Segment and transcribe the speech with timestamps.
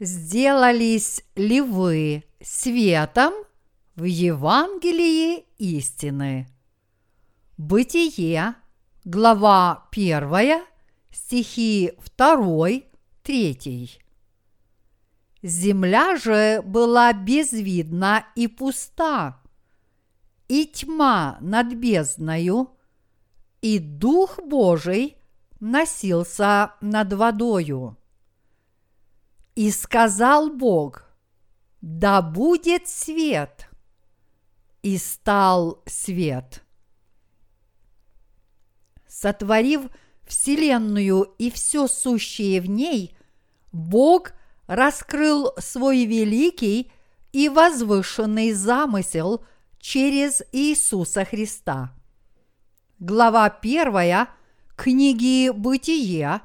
[0.00, 3.34] сделались ли вы светом
[3.96, 6.48] в Евангелии истины?
[7.58, 8.54] Бытие,
[9.04, 10.62] глава 1,
[11.10, 12.68] стихи 2,
[13.22, 14.00] 3.
[15.42, 19.40] Земля же была безвидна и пуста,
[20.48, 22.70] и тьма над бездною,
[23.60, 25.16] и Дух Божий
[25.60, 27.99] носился над водою.
[29.54, 31.04] И сказал Бог,
[31.80, 33.68] да будет свет,
[34.82, 36.62] и стал свет.
[39.06, 39.82] Сотворив
[40.26, 43.16] Вселенную и все сущее в ней,
[43.72, 44.32] Бог
[44.66, 46.92] раскрыл свой великий
[47.32, 49.44] и возвышенный замысел
[49.78, 51.92] через Иисуса Христа.
[52.98, 54.28] Глава первая
[54.76, 56.42] книги «Бытие»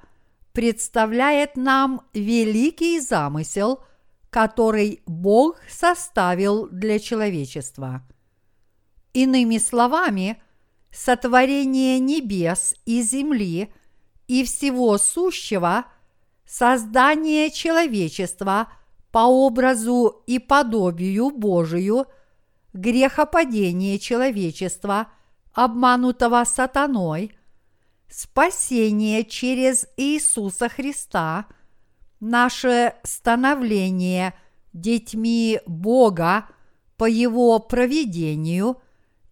[0.56, 3.84] представляет нам великий замысел,
[4.31, 8.02] который Бог составил для человечества.
[9.14, 10.42] Иными словами,
[10.92, 13.72] сотворение небес и земли
[14.28, 15.86] и всего сущего–
[16.45, 18.69] создание человечества
[19.12, 22.06] по образу и подобию Божию,
[22.73, 25.08] грехопадение человечества,
[25.53, 27.31] обманутого сатаной,
[28.09, 31.45] спасение через Иисуса Христа,
[32.20, 34.34] наше становление
[34.73, 36.47] детьми Бога
[36.97, 38.81] по Его проведению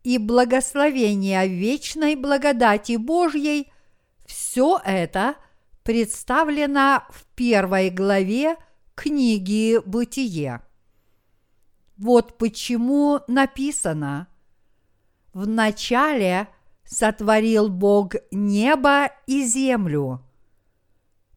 [0.04, 3.72] и благословение вечной благодати Божьей–
[4.26, 5.36] все это–
[5.84, 8.56] представлена в первой главе
[8.96, 10.62] книги «Бытие».
[11.98, 14.28] Вот почему написано
[15.34, 16.48] «В начале
[16.86, 20.22] сотворил Бог небо и землю,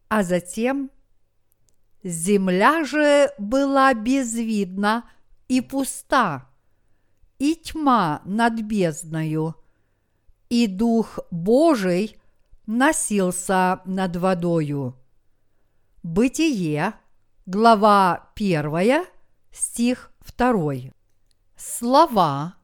[0.09, 0.91] а затем
[2.03, 5.09] земля же была безвидна
[5.49, 6.49] и пуста,
[7.39, 9.57] и тьма над бездною,
[10.49, 12.19] и Дух Божий–
[12.67, 14.97] носился над водою.
[16.03, 16.95] Бытие,
[17.47, 19.07] глава 1,
[19.53, 20.93] стих 2.
[21.57, 22.56] Слова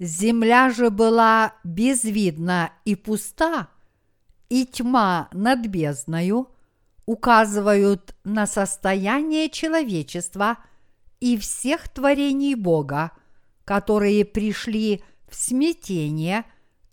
[0.00, 3.68] «Земля же была безвидна и пуста,
[4.48, 6.48] и тьма над бездною»
[7.06, 10.58] указывают на состояние человечества
[11.18, 13.10] и всех творений Бога,
[13.64, 16.44] которые пришли в смятение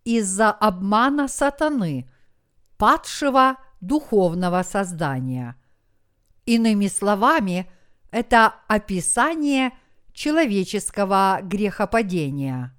[0.03, 2.09] из-за обмана сатаны–
[2.77, 5.55] падшего духовного создания.
[6.45, 7.69] Иными словами,
[8.11, 9.71] это описание
[10.13, 12.73] человеческого грехопадения.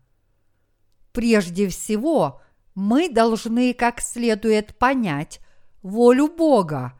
[1.18, 2.40] Прежде всего,
[2.76, 5.40] мы должны как следует понять
[5.82, 6.92] волю Бога,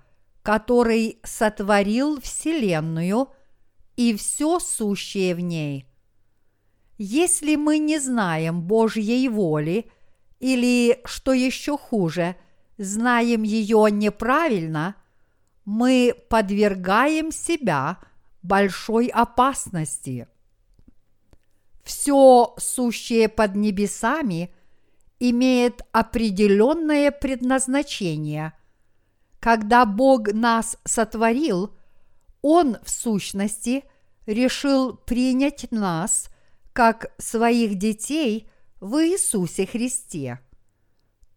[0.42, 3.28] который сотворил Вселенную
[3.94, 5.86] и все сущее в ней.
[6.96, 9.88] Если мы не знаем Божьей воли,
[10.40, 12.34] или, что еще хуже–
[12.76, 14.96] знаем ее неправильно,
[15.64, 17.98] мы подвергаем себя
[18.42, 20.26] большой опасности.
[21.88, 24.52] Все сущее под небесами
[25.18, 28.52] имеет определенное предназначение.
[29.40, 31.74] Когда Бог нас сотворил,
[32.42, 33.84] Он в сущности
[34.26, 36.28] решил принять нас
[36.74, 38.50] как своих детей
[38.80, 40.40] в Иисусе Христе.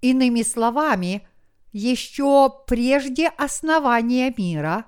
[0.02, 1.26] Иными словами,
[1.72, 4.86] еще прежде основания мира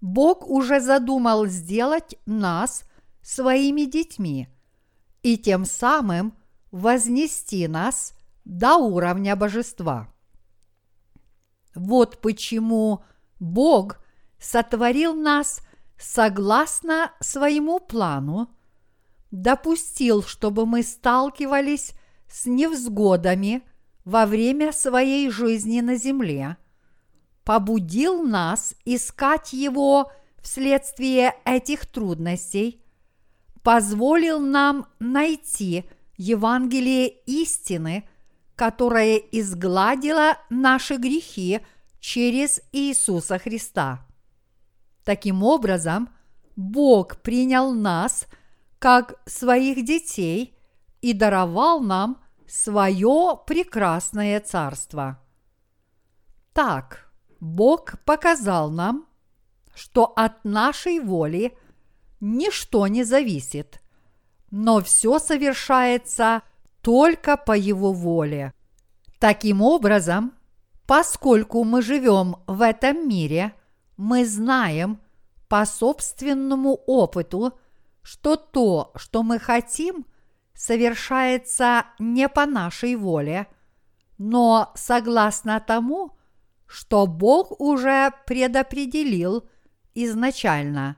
[0.00, 2.82] Бог уже задумал сделать нас
[3.22, 4.48] своими детьми
[5.24, 6.36] и тем самым
[6.70, 8.14] вознести нас
[8.44, 10.08] до уровня божества.
[11.74, 13.02] Вот почему
[13.40, 13.98] Бог
[14.38, 15.60] сотворил нас
[15.98, 18.48] согласно своему плану,
[19.32, 21.94] допустил, чтобы мы сталкивались
[22.28, 23.64] с невзгодами–
[24.04, 26.56] во время своей жизни на земле,
[27.42, 32.83] побудил нас искать Его вследствие этих трудностей,
[33.64, 35.84] позволил нам найти
[36.16, 38.06] Евангелие истины,
[38.54, 41.60] которое изгладило наши грехи
[41.98, 44.06] через Иисуса Христа.
[45.02, 46.10] Таким образом,
[46.54, 48.26] Бог принял нас
[48.78, 50.56] как своих детей
[51.00, 55.20] и даровал нам свое прекрасное царство.
[56.52, 57.10] Так,
[57.40, 59.06] Бог показал нам,
[59.74, 61.56] что от нашей воли
[62.24, 63.80] ничто не зависит,
[64.50, 66.42] но все совершается
[66.80, 68.52] только по Его воле.
[69.18, 70.32] Таким образом,
[70.86, 73.52] поскольку мы живем в этом мире,
[73.96, 75.00] мы знаем,
[75.48, 77.58] по собственному опыту,
[78.02, 80.06] что то, что мы хотим,
[80.54, 83.46] совершается не по нашей воле,
[84.18, 86.16] но согласно тому,
[86.66, 89.48] что Бог уже предопределил
[89.94, 90.96] изначально.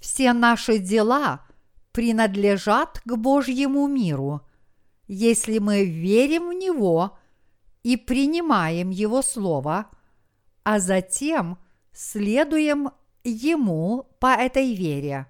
[0.00, 1.44] Все наши дела
[1.92, 4.42] принадлежат к Божьему миру,
[5.06, 7.18] если мы верим в Него
[7.82, 9.90] и принимаем Его Слово,
[10.62, 11.58] а затем
[11.92, 12.90] следуем
[13.24, 15.26] Ему по этой вере.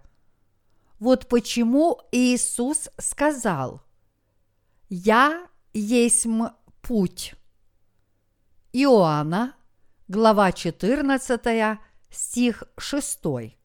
[0.99, 3.83] Вот почему Иисус сказал,
[4.89, 6.27] «Я есть
[6.83, 7.35] путь».
[8.73, 9.55] Иоанна,
[10.09, 11.79] глава 14,
[12.11, 13.58] стих 6.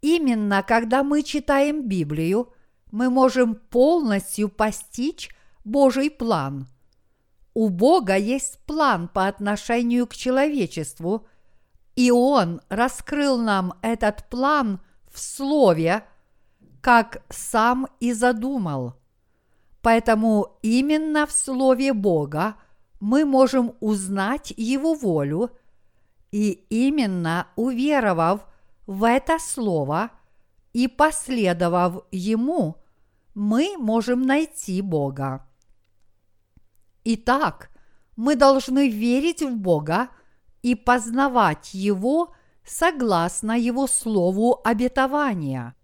[0.00, 2.52] Именно когда мы читаем Библию,
[2.90, 5.30] мы можем полностью постичь
[5.64, 6.68] Божий план.
[7.54, 11.26] У Бога есть план по отношению к человечеству,
[11.96, 14.80] и Он раскрыл нам этот план
[15.12, 16.04] в Слове,
[16.80, 18.94] как сам и задумал.
[19.82, 22.54] Поэтому именно в Слове Бога
[23.00, 25.50] мы можем узнать Его волю,
[26.30, 28.46] и именно уверовав
[28.88, 30.10] в это Слово
[30.72, 32.76] и последовав Ему,
[33.34, 35.46] мы можем найти Бога.
[37.04, 37.70] Итак,
[38.16, 40.08] мы должны верить в Бога
[40.62, 45.74] и познавать Его согласно Его слову обетования.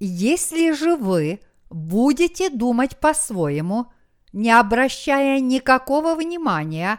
[0.00, 3.92] Если же вы будете думать по-своему,
[4.32, 6.98] не обращая никакого внимания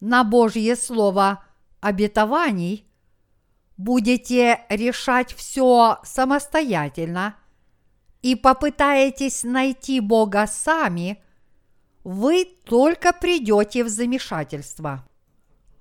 [0.00, 1.42] на Божье Слово
[1.80, 2.85] обетований,
[3.76, 7.36] будете решать все самостоятельно
[8.22, 11.22] и попытаетесь найти Бога сами,
[12.02, 15.06] вы только придете в замешательство.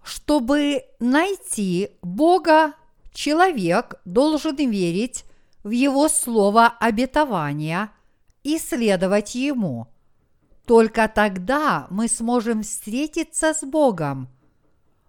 [0.03, 2.73] Чтобы найти Бога,
[3.13, 5.25] человек должен верить
[5.63, 7.91] в Его слово обетования
[8.43, 9.87] и следовать Ему.
[10.65, 14.29] Только тогда мы сможем встретиться с Богом.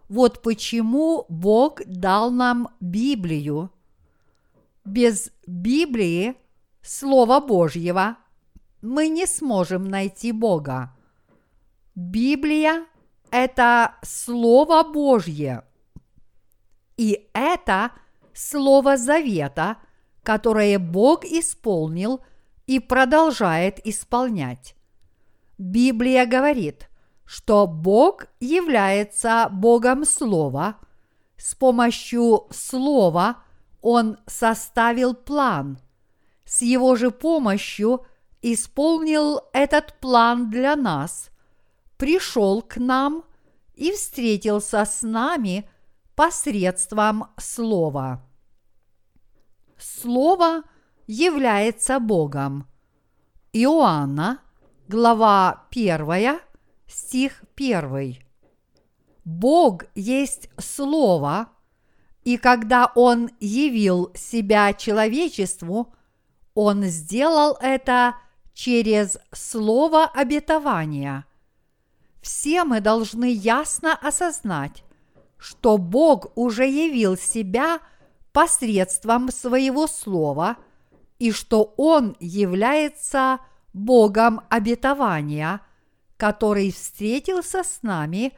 [0.08, 3.70] Вот почему Бог дал нам Библию.
[4.84, 6.36] Без Библии,
[6.82, 8.16] Слова Божьего,
[8.82, 10.94] мы не сможем найти Бога.
[11.94, 12.86] Библия
[13.30, 15.64] это Слово Божье.
[16.96, 17.92] И это
[18.32, 19.78] Слово Завета,
[20.22, 22.20] которое Бог исполнил
[22.66, 24.74] и продолжает исполнять.
[25.58, 26.88] Библия говорит,
[27.26, 30.78] что Бог является Богом Слова.
[31.36, 33.42] С помощью Слова
[33.82, 35.78] Он составил план.
[36.44, 38.06] С Его же помощью
[38.40, 41.30] исполнил этот план для нас–
[41.96, 43.24] пришел к нам
[43.74, 45.68] и встретился с нами
[46.14, 48.24] посредством Слова.
[49.78, 50.62] Слово
[51.06, 52.66] является Богом.
[53.52, 54.40] Иоанна,
[54.88, 56.40] глава 1,
[56.86, 58.18] стих 1.
[59.24, 61.48] Бог есть Слово,
[62.24, 65.94] и когда Он явил себя человечеству,
[66.54, 68.16] Он сделал это
[68.54, 71.24] через Слово обетования–
[72.26, 74.82] все мы должны ясно осознать,
[75.38, 77.78] что Бог уже явил себя
[78.32, 80.56] посредством своего слова
[81.20, 83.38] и что Он является
[83.72, 85.60] Богом обетования,
[86.16, 88.32] который встретился с нами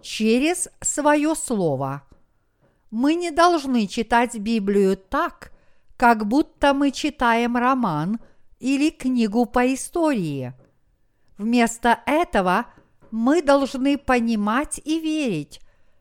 [0.00, 2.02] через свое слово.
[2.90, 5.52] Мы не должны читать Библию так,
[5.96, 8.20] как будто мы читаем роман
[8.60, 10.52] или книгу по истории.
[11.38, 12.66] Вместо этого–
[13.14, 15.60] мы должны понимать и верить,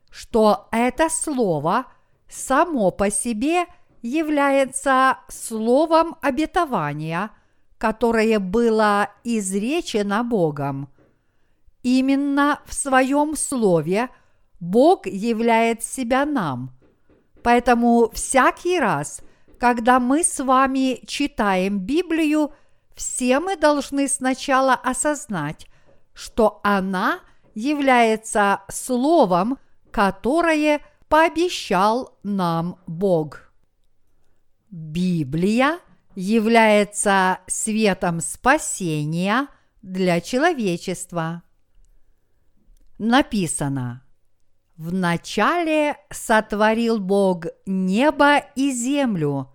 [0.10, 1.86] что это слово
[2.28, 3.66] само по себе
[4.02, 7.30] является словом обетования,
[7.78, 10.90] которое было изречено Богом.
[11.84, 14.10] Именно в своем слове
[14.60, 16.72] Бог являет себя нам.
[17.44, 19.22] Поэтому всякий раз,
[19.60, 22.54] когда мы с вами читаем Библию,
[22.96, 25.68] все мы должны сначала осознать,
[26.14, 27.20] что она
[27.54, 29.58] является словом,
[29.92, 33.52] которое пообещал нам Бог.
[34.72, 35.80] Библия
[36.16, 39.48] является светом спасения
[39.82, 41.44] для человечества.
[43.06, 44.02] Написано,
[44.78, 49.52] в начале сотворил Бог небо и землю,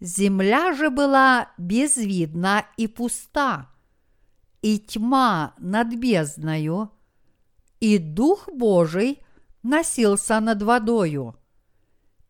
[0.00, 3.70] земля же была безвидна и пуста–
[4.64, 6.90] и тьма над бездною,
[7.80, 9.22] и Дух Божий
[9.62, 11.36] носился над водою.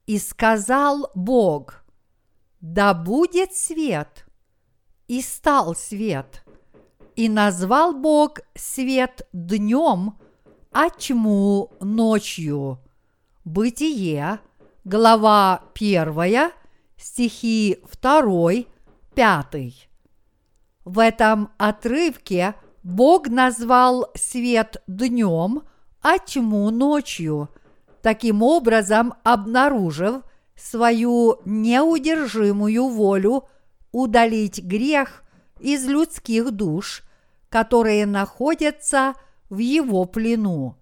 [0.07, 1.85] И сказал Бог,
[2.61, 4.27] да будет свет.
[5.07, 6.45] И стал свет.
[7.15, 10.19] И назвал Бог свет днем,
[10.75, 12.81] а тьму ночью.
[13.45, 14.41] Бытие,
[14.85, 16.51] глава 1,
[16.97, 18.53] стихи 2,
[19.15, 19.89] 5.
[20.85, 25.63] В этом отрывке Бог назвал свет днем,
[26.03, 27.51] а тьму ночью,
[28.03, 30.23] таким образом обнаружив
[30.57, 33.45] свою неудержимую волю
[33.93, 35.23] удалить грех
[35.61, 37.05] из людских душ,
[37.49, 39.25] которые находятся в
[39.59, 40.77] его плену.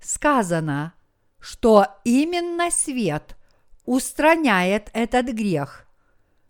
[0.00, 0.94] Сказано,
[1.40, 3.36] что именно свет
[3.84, 5.86] устраняет этот грех.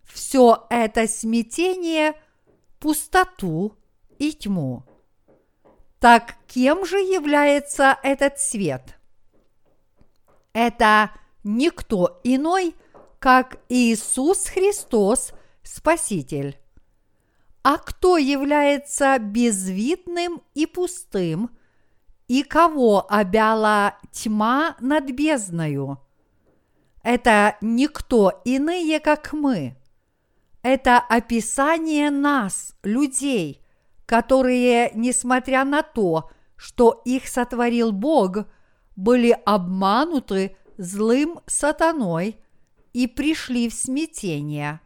[0.03, 2.13] Все это смятение–
[2.79, 3.75] пустоту
[4.19, 4.83] и тьму.
[5.99, 8.95] Так кем же является этот свет?
[10.53, 11.11] Это
[11.43, 12.75] никто иной,
[13.19, 15.33] как Иисус Христос,
[15.63, 16.59] Спаситель.
[17.67, 21.49] А кто является безвидным и пустым,
[22.27, 25.97] и кого обяла тьма над бездною?
[27.01, 29.75] Это никто иные, как мы.
[30.61, 33.65] Это описание нас, людей,
[34.05, 38.45] которые, несмотря на то, что их сотворил Бог,
[38.95, 42.37] были обмануты злым сатаной
[42.93, 44.81] и пришли в смятение.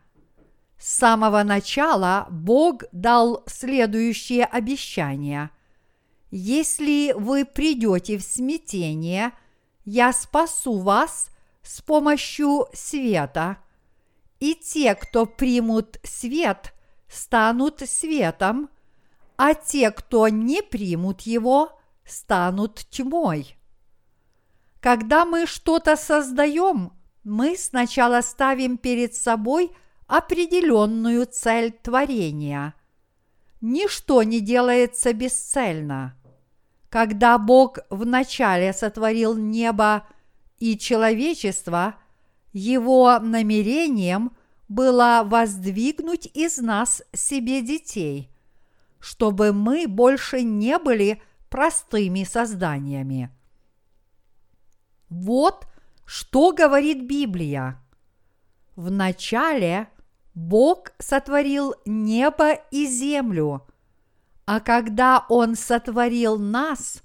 [0.79, 5.51] С самого начала Бог дал следующее обещание.
[6.31, 9.33] Если вы придете в смятение,
[9.83, 11.31] я спасу вас
[11.63, 13.57] с помощью света.
[14.39, 16.73] И те, кто примут свет,
[17.09, 18.69] станут светом,
[19.35, 23.57] а те, кто не примут его, станут тьмой.
[24.79, 26.93] Когда мы что-то создаем,
[27.25, 29.71] мы сначала ставим перед собой
[30.09, 32.73] определенную цель творения.
[33.61, 36.15] Ничто не делается бесцельно.
[36.89, 40.05] Когда Бог вначале сотворил небо
[40.57, 41.95] и человечество,
[42.51, 44.35] Его намерением
[44.67, 48.29] было воздвигнуть из нас себе детей–
[48.99, 53.31] чтобы мы больше не были простыми созданиями.
[55.09, 55.67] Вот
[56.05, 57.81] что говорит Библия.
[58.75, 59.89] Вначале
[60.39, 63.67] Бог сотворил небо и землю,
[64.45, 67.03] а когда Он сотворил нас,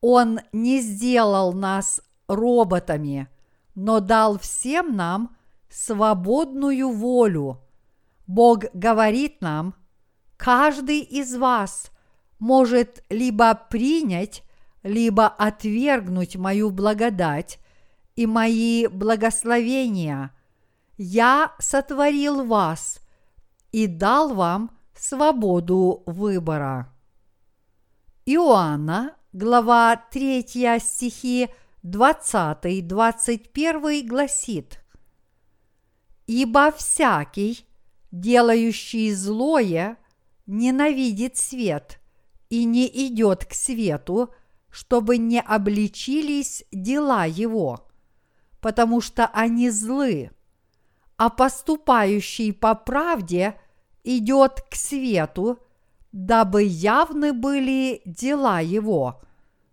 [0.00, 3.28] Он не сделал нас роботами,
[3.74, 5.36] но дал всем нам
[5.68, 7.60] свободную волю.
[8.26, 9.74] Бог говорит нам–
[10.36, 11.90] Каждый из вас
[12.38, 14.42] может либо принять,
[14.82, 17.58] либо отвергнуть мою благодать
[18.14, 20.30] и мои благословения.
[20.98, 23.00] Я сотворил вас
[23.70, 26.90] и дал вам свободу выбора.
[28.24, 31.50] Иоанна, глава 3 стихи
[31.84, 34.82] 20-21 гласит
[36.26, 37.66] «Ибо всякий,
[38.10, 39.98] делающий злое,
[40.46, 42.00] ненавидит свет
[42.48, 44.30] и не идет к свету,
[44.70, 47.86] чтобы не обличились дела его,
[48.60, 50.30] потому что они злы,
[51.16, 53.58] а поступающий по правде
[54.04, 55.58] идет к свету,
[56.12, 59.20] дабы явны были дела его,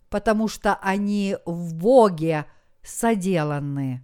[0.09, 2.45] потому что они в Боге
[2.81, 4.03] соделаны.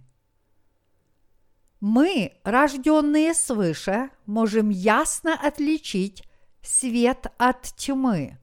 [1.80, 6.24] Мы, рожденные свыше, можем ясно отличить
[6.62, 8.38] свет от тьмы.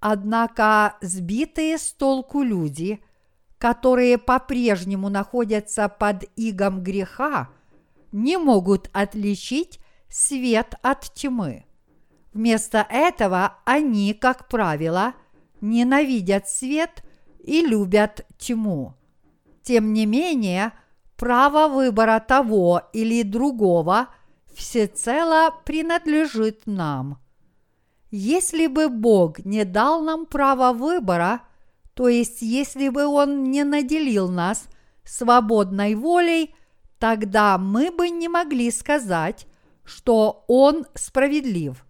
[0.00, 3.00] Однако сбитые с толку люди,
[3.58, 7.48] которые по-прежнему находятся под игом греха,
[8.12, 11.64] не могут отличить свет от тьмы.
[12.32, 15.14] Вместо этого они, как правило,
[15.60, 17.02] ненавидят свет
[17.44, 18.94] и любят тьму.
[19.62, 20.72] Тем не менее,
[21.16, 24.08] право выбора того или другого
[24.54, 27.18] всецело принадлежит нам–
[28.10, 31.42] если бы Бог не дал нам право выбора,
[31.94, 34.64] то есть если бы Он не наделил нас
[35.04, 36.54] свободной волей,
[36.98, 39.46] тогда мы бы не могли сказать,
[39.84, 41.84] что Он справедлив.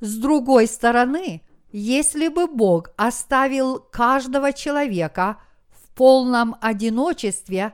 [0.00, 5.38] С другой стороны, если бы Бог оставил каждого человека
[5.70, 7.72] в полном одиночестве,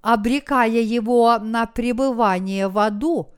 [0.00, 3.34] обрекая его на пребывание в аду,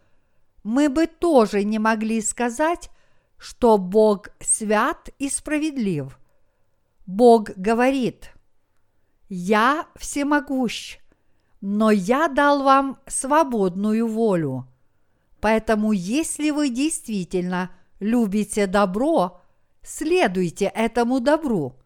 [0.62, 2.90] мы бы тоже не могли сказать,
[3.38, 6.18] что Бог свят и справедлив.
[7.06, 8.32] Бог говорит,
[9.28, 10.98] «Я всемогущ,
[11.60, 14.66] но я дал вам свободную волю.
[15.40, 17.70] Поэтому, если вы действительно
[18.00, 19.40] любите добро,
[19.82, 21.76] следуйте этому добру.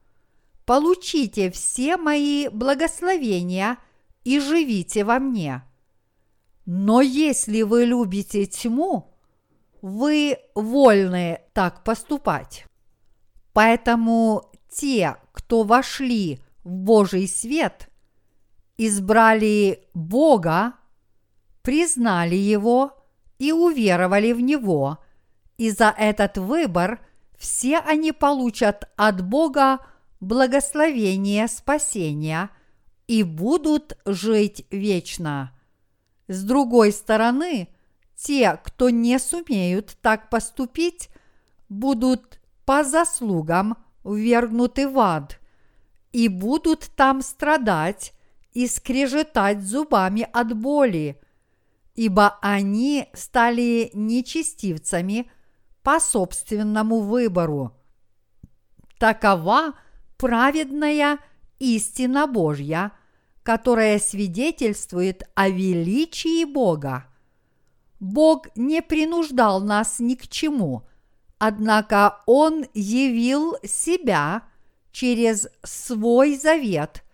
[0.64, 3.78] Получите все мои благословения
[4.24, 5.62] и живите во мне.
[6.64, 9.12] Но если вы любите тьму,
[9.82, 12.66] вы вольны так поступать.
[13.52, 17.89] Поэтому те, кто вошли в Божий свет,
[18.80, 20.72] избрали Бога,
[21.60, 22.96] признали Его
[23.38, 24.96] и уверовали в Него,
[25.58, 26.99] и за этот выбор
[27.37, 29.80] все они получат от Бога
[30.20, 32.49] благословение спасения
[33.06, 35.52] и будут жить вечно.
[36.26, 37.68] С другой стороны,
[38.16, 41.10] те, кто не сумеют так поступить,
[41.68, 45.38] будут по заслугам ввергнуты в ад
[46.12, 48.14] и будут там страдать
[48.52, 51.21] и скрежетать зубами от боли,
[51.95, 55.30] ибо они стали нечестивцами
[55.83, 57.76] по собственному выбору.
[58.99, 59.75] Такова
[60.16, 61.19] праведная
[61.59, 62.92] истина Божья,
[63.42, 67.07] которая свидетельствует о величии Бога.
[67.99, 70.87] Бог не принуждал нас ни к чему,
[71.38, 74.42] однако Он явил себя
[74.92, 77.04] через свой завет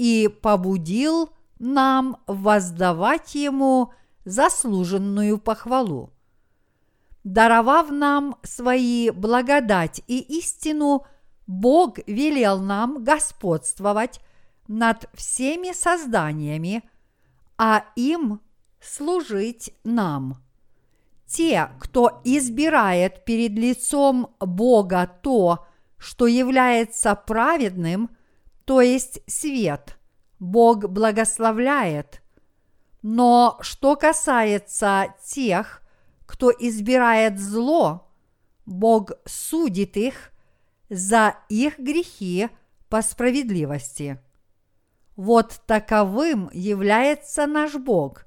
[0.00, 1.28] и побудил
[1.58, 3.92] нам воздавать Ему
[4.24, 6.10] заслуженную похвалу.
[7.22, 11.04] Даровав нам свои благодать и истину,
[11.46, 14.20] Бог велел нам господствовать
[14.68, 16.82] над всеми созданиями,
[17.58, 18.40] а им
[18.80, 20.42] служить нам.
[21.26, 25.66] Те, кто избирает перед лицом Бога то,
[25.98, 28.08] что является праведным,
[28.70, 29.98] то есть свет,
[30.38, 32.22] Бог благословляет.
[33.02, 35.82] Но что касается тех,
[36.24, 38.08] кто избирает зло,
[38.66, 40.30] Бог судит их
[40.88, 42.48] за их грехи
[42.88, 44.20] по справедливости.
[45.16, 48.24] Вот таковым является наш Бог,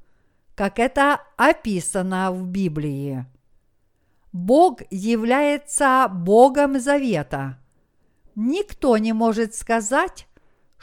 [0.56, 3.26] как это описано в Библии.
[4.34, 7.60] Бог является Богом Завета.
[8.36, 10.28] Никто не может сказать,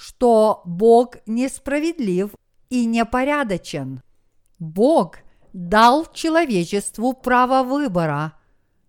[0.00, 2.30] что Бог несправедлив
[2.70, 4.00] и непорядочен.
[4.58, 5.18] Бог
[5.52, 8.32] дал человечеству право выбора.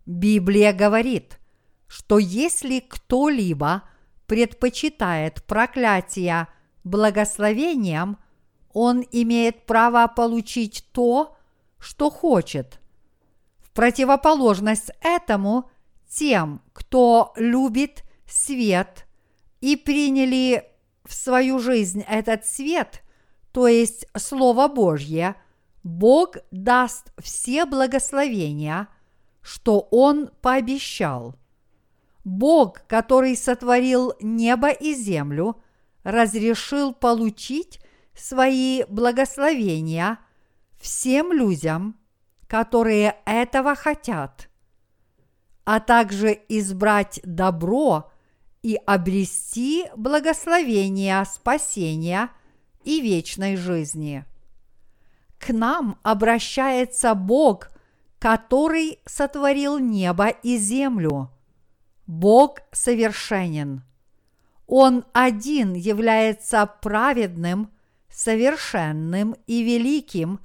[0.06, 1.38] Библия говорит,
[1.86, 3.84] что если кто-либо
[4.26, 6.48] предпочитает проклятие
[6.86, 8.18] благословением,
[8.72, 11.36] он имеет право получить то,
[11.78, 12.80] что хочет.
[13.60, 15.70] В противоположность этому,
[16.10, 19.06] тем, кто любит свет
[19.60, 20.71] и приняли
[21.12, 23.04] в свою жизнь этот свет,
[23.52, 25.36] то есть Слово Божье,
[25.84, 28.88] Бог даст все благословения,
[29.42, 31.36] что Он пообещал.
[32.24, 35.62] Бог, который сотворил небо и землю,
[36.04, 37.82] разрешил получить
[38.16, 40.18] свои благословения
[40.80, 42.00] всем людям,
[42.48, 44.48] которые этого хотят,
[45.66, 48.11] а также избрать добро
[48.64, 52.30] и обрести благословение спасения
[52.84, 54.26] и вечной жизни.
[55.40, 57.72] К нам обращается Бог,
[58.20, 61.32] который сотворил небо и землю.
[62.06, 63.84] Бог совершенен.
[64.68, 67.72] Он один является праведным,
[68.10, 70.40] совершенным и великим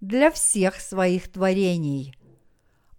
[0.00, 2.14] для всех своих творений.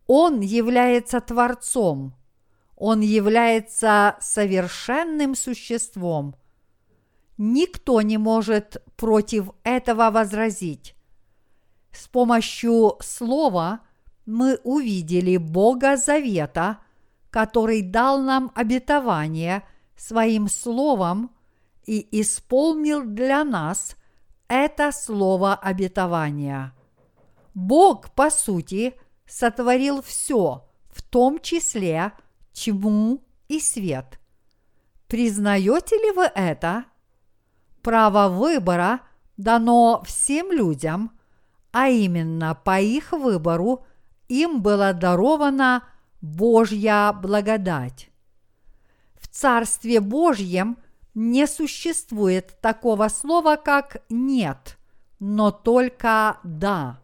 [0.08, 2.16] Он является Творцом–
[2.86, 6.36] он является совершенным существом.
[7.38, 10.94] Никто не может против этого возразить.
[11.94, 13.80] С помощью слова
[14.26, 16.80] мы увидели Бога Завета,
[17.30, 19.64] который дал нам обетование
[19.96, 21.32] своим словом
[21.86, 23.96] и исполнил для нас
[24.50, 26.74] это слово обетования.
[27.54, 28.94] Бог, по сути,
[29.26, 32.12] сотворил все, в том числе–
[32.54, 34.20] тьму и свет.
[35.08, 36.86] Признаете ли вы это?
[37.82, 39.02] Право выбора
[39.38, 41.12] дано всем людям,
[41.72, 43.86] а именно по их выбору
[44.30, 45.84] им была дарована
[46.22, 48.10] Божья благодать.
[49.20, 50.78] В Царстве Божьем
[51.14, 54.78] не существует такого слова, как «нет»,
[55.20, 57.00] но только «да».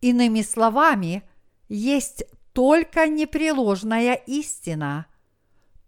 [0.00, 1.22] Иными словами,
[1.68, 2.24] есть
[2.56, 5.04] только непреложная истина.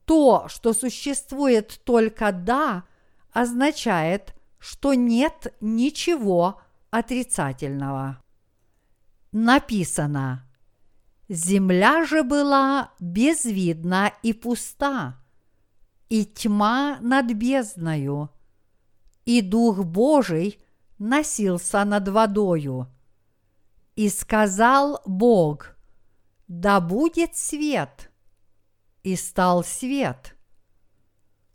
[0.04, 2.84] То, что существует только «да»,
[3.32, 8.22] означает, что нет ничего отрицательного.
[9.32, 10.46] Написано,
[11.30, 15.16] земля же была безвидна и пуста,
[16.10, 18.28] и тьма над бездною,
[19.24, 20.58] и Дух Божий
[20.98, 22.88] носился над водою.
[23.96, 25.77] И сказал Бог,
[26.48, 28.10] да будет свет,
[29.02, 30.34] и стал свет.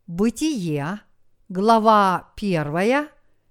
[0.08, 1.02] Бытие,
[1.50, 3.10] глава 1,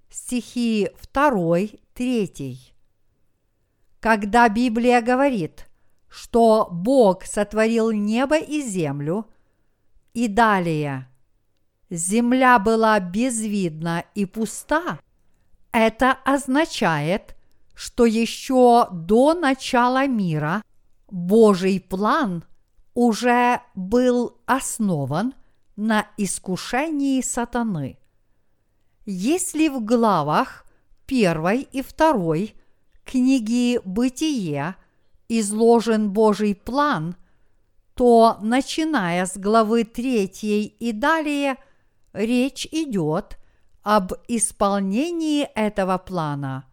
[0.08, 1.58] стихи 2,
[1.94, 2.74] 3.
[4.00, 5.68] Когда Библия говорит,
[6.08, 9.26] что Бог сотворил небо и землю,
[10.14, 11.08] и далее
[11.90, 14.98] земля была безвидна и пуста,
[15.72, 17.36] это означает,
[17.74, 20.62] что еще до начала мира
[21.12, 22.42] Божий план
[22.94, 25.34] уже был основан
[25.76, 27.98] на искушении сатаны.
[29.04, 30.64] Если в главах
[31.06, 32.36] 1 и 2
[33.04, 34.74] книги «Бытие»
[35.28, 37.14] изложен Божий план,
[37.92, 41.58] то, начиная с главы 3 и далее,
[42.14, 43.38] речь идет
[43.82, 46.64] об исполнении этого плана.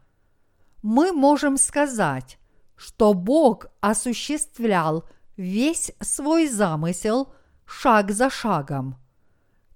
[0.81, 2.38] Мы можем сказать,
[2.79, 5.03] что Бог осуществлял
[5.35, 7.33] весь свой замысел
[7.65, 8.95] шаг за шагом.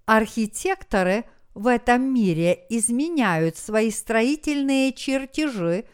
[0.06, 5.86] Архитекторы в этом мире изменяют свои строительные чертежи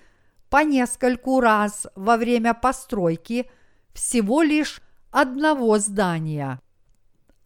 [0.51, 3.49] по нескольку раз во время постройки
[3.91, 6.61] всего лишь одного здания.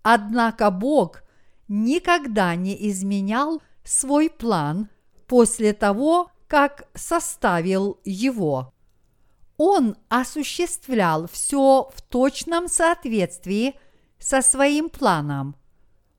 [0.02, 1.24] Однако Бог
[1.70, 4.90] никогда не изменял свой план
[5.26, 8.74] после того, как составил его.
[9.58, 13.76] Он осуществлял все в точном соответствии
[14.18, 15.56] со своим планом.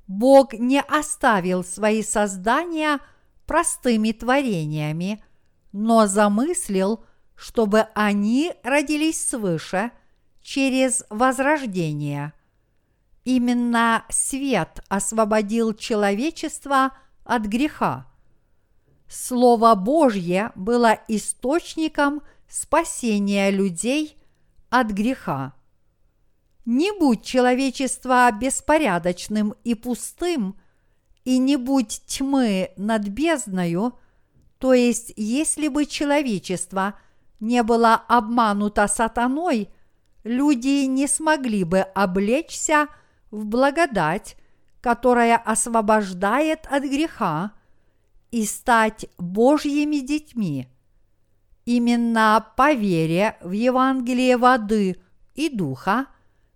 [0.06, 3.00] Бог не оставил свои создания
[3.46, 5.24] простыми творениями,
[5.72, 9.90] но замыслил, чтобы они родились свыше
[10.40, 12.32] через возрождение.
[13.24, 16.92] Именно свет освободил человечество
[17.24, 18.06] от греха.
[19.08, 22.22] Слово Божье было источником–
[22.54, 24.16] спасения людей
[24.70, 25.54] от греха.
[26.64, 30.56] Не будь человечество беспорядочным и пустым,
[31.24, 33.98] и не будь тьмы над бездною,
[34.58, 36.94] то есть если бы человечество
[37.40, 39.68] не было обмануто сатаной,
[40.22, 42.86] люди не смогли бы облечься
[43.32, 44.36] в благодать,
[44.80, 47.50] которая освобождает от греха,
[48.30, 50.68] и стать Божьими детьми–
[51.64, 55.00] Именно по вере в Евангелие воды
[55.34, 56.06] и духа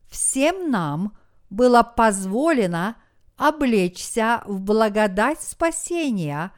[0.08, 1.16] всем нам
[1.48, 2.96] было позволено
[3.36, 6.52] облечься в благодать спасения,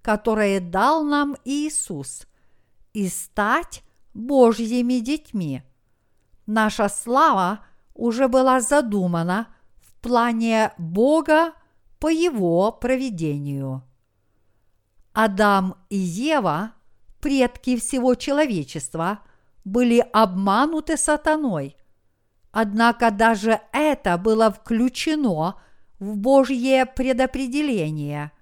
[0.00, 2.26] которое дал нам Иисус,
[2.92, 3.84] и стать
[4.14, 5.62] Божьими детьми.
[6.46, 7.60] Наша слава
[7.94, 9.46] уже была задумана
[9.80, 11.52] в плане Бога
[12.00, 13.84] по Его проведению.
[15.12, 16.72] Адам и Ева–
[17.22, 19.20] предки всего человечества
[19.64, 21.76] были обмануты сатаной.
[22.50, 25.54] Однако даже это было включено
[26.00, 28.32] в Божье предопределение.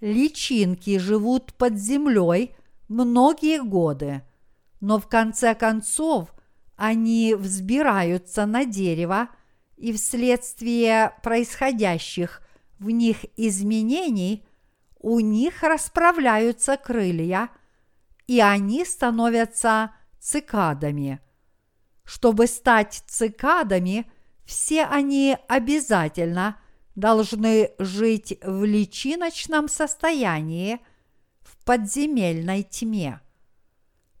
[0.00, 2.56] Личинки живут под землей
[2.88, 4.22] многие годы,
[4.80, 6.34] но в конце концов
[6.74, 9.28] они взбираются на дерево
[9.76, 12.42] и вследствие происходящих
[12.80, 14.44] в них изменений
[14.98, 17.48] у них расправляются крылья–
[18.32, 21.20] и они становятся цикадами.
[22.02, 24.10] Чтобы стать цикадами,
[24.46, 26.56] все они обязательно
[26.94, 30.80] должны жить в личиночном состоянии
[31.42, 33.20] в подземельной тьме.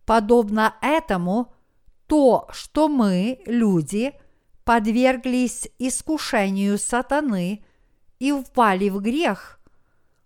[0.04, 1.54] Подобно этому,
[2.06, 4.12] то, что мы, люди,
[4.64, 7.64] подверглись искушению сатаны
[8.18, 9.58] и впали в грех,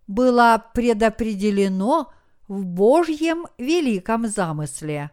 [0.09, 2.12] было предопределено
[2.48, 5.11] в Божьем великом замысле.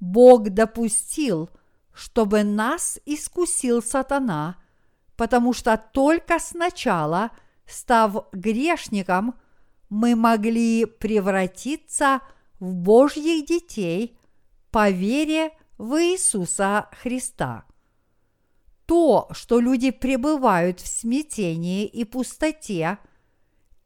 [0.00, 1.50] Бог допустил,
[1.92, 4.56] чтобы нас искусил сатана,
[5.16, 7.30] потому что только сначала,
[7.66, 9.34] став грешником,
[9.88, 12.20] мы могли превратиться
[12.60, 14.18] в Божьих детей
[14.70, 17.64] по вере в Иисуса Христа.
[18.86, 22.98] То, что люди пребывают в смятении и пустоте,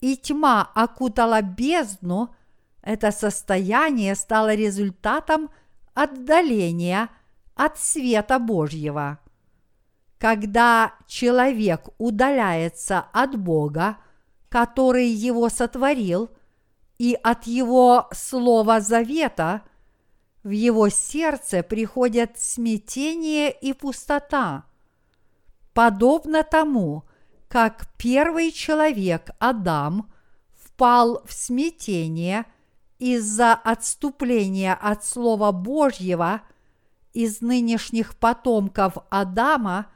[0.00, 2.34] и тьма окутала бездну–
[2.82, 5.50] это состояние стало результатом
[5.94, 7.08] отдаления
[7.54, 9.18] от света Божьего.
[10.18, 13.98] Когда человек удаляется от Бога,
[14.48, 16.30] который его сотворил,
[16.98, 19.62] и от его слова завета
[20.44, 24.64] в его сердце приходят смятение и пустота,
[25.72, 27.04] подобно тому,
[27.48, 30.12] как первый человек Адам
[30.54, 32.44] впал в смятение
[33.02, 36.42] из-за отступления от Слова Божьего
[37.12, 39.88] из нынешних потомков Адама,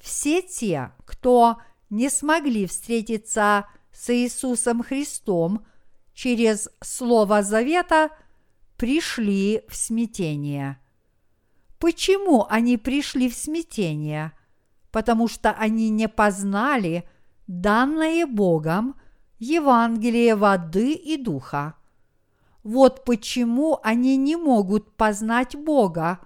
[0.00, 1.58] все те, кто
[1.90, 5.66] не смогли встретиться с Иисусом Христом
[6.14, 8.08] через Слово Завета,
[8.78, 10.78] пришли в смятение.
[11.78, 14.32] Почему они пришли в смятение?
[14.90, 17.06] Потому что они не познали
[17.46, 18.98] данное Богом
[19.38, 21.74] Евангелие воды и духа.
[22.64, 26.20] Вот почему они не могут познать Бога,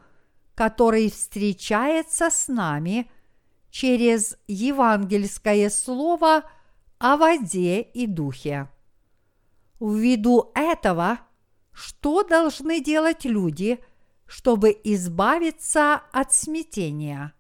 [0.55, 3.11] который встречается с нами
[3.71, 6.45] через евангельское слово
[6.99, 8.69] о воде и духе.
[9.81, 11.21] Ввиду этого,
[11.73, 13.81] что должны делать люди,
[14.27, 17.35] чтобы избавиться от смятения?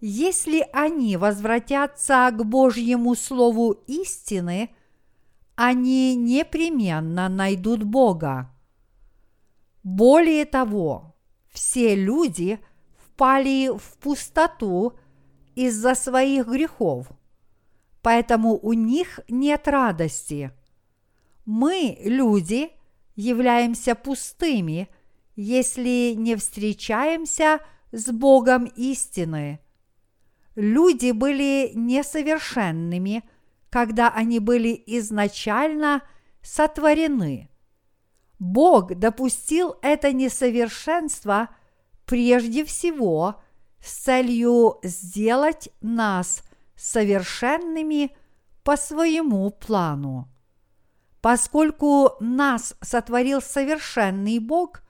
[0.00, 4.74] Если они возвратятся к Божьему Слову истины,
[5.56, 8.50] они непременно найдут Бога.
[9.82, 11.14] Более того,
[11.52, 12.58] все люди
[12.96, 14.94] впали в пустоту
[15.54, 17.08] из-за своих грехов,
[18.02, 20.50] поэтому у них нет радости.
[21.44, 22.70] Мы, люди,
[23.14, 24.88] являемся пустыми,
[25.36, 27.60] если не встречаемся
[27.92, 29.60] с Богом истины.
[30.56, 33.22] Люди были несовершенными,
[33.74, 36.04] когда они были изначально
[36.42, 37.50] сотворены.
[38.38, 41.48] Бог допустил это несовершенство
[42.06, 43.42] прежде всего
[43.84, 46.44] с целью сделать нас
[46.76, 48.16] совершенными
[48.62, 50.28] по своему плану.
[51.20, 54.84] Поскольку нас сотворил совершенный Бог,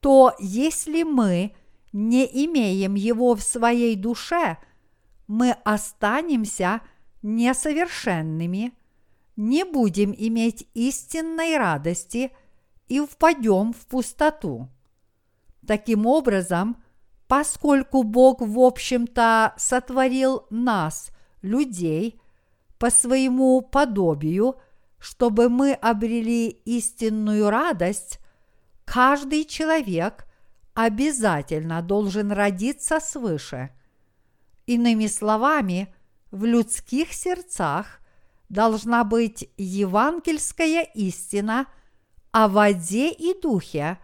[0.00, 1.54] то если мы
[1.94, 4.58] не имеем Его в своей душе,
[5.26, 6.82] мы останемся
[7.22, 8.72] несовершенными,
[9.36, 12.32] не будем иметь истинной радости
[12.88, 14.68] и впадем в пустоту.
[15.66, 16.82] Таким образом,
[17.26, 21.10] поскольку Бог, в общем-то, сотворил нас,
[21.42, 22.20] людей,
[22.78, 24.56] по своему подобию,
[24.98, 28.18] чтобы мы обрели истинную радость,
[28.84, 30.26] каждый человек
[30.74, 33.70] обязательно должен родиться свыше.
[34.66, 35.94] Иными словами,
[36.30, 38.00] в людских сердцах
[38.48, 41.66] должна быть евангельская истина
[42.32, 43.98] о воде и духе,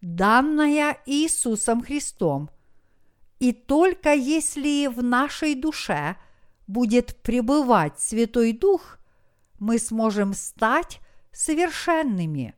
[0.00, 2.50] данная Иисусом Христом–
[3.42, 6.14] и только если в нашей душе
[6.68, 8.98] будет пребывать Святой Дух,
[9.58, 11.00] мы сможем стать
[11.32, 12.54] совершенными.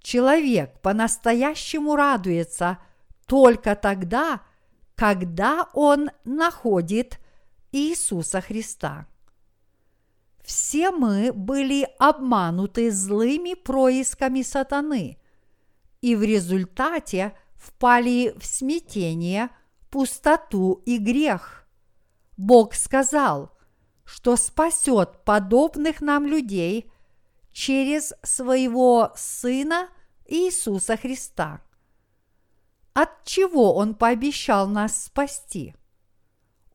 [0.00, 2.78] Человек по-настоящему радуется
[3.26, 4.42] только тогда,
[4.94, 7.18] когда он находит
[7.72, 9.06] Иисуса Христа.
[10.42, 15.18] Все мы были обмануты злыми происками сатаны
[16.00, 19.50] и в результате впали в смятение–
[19.90, 21.66] пустоту и грех.
[22.36, 23.52] Бог сказал,
[24.04, 26.90] что спасет подобных нам людей
[27.52, 29.88] через своего Сына
[30.26, 31.62] Иисуса Христа.
[32.94, 35.74] От чего Он пообещал нас спасти?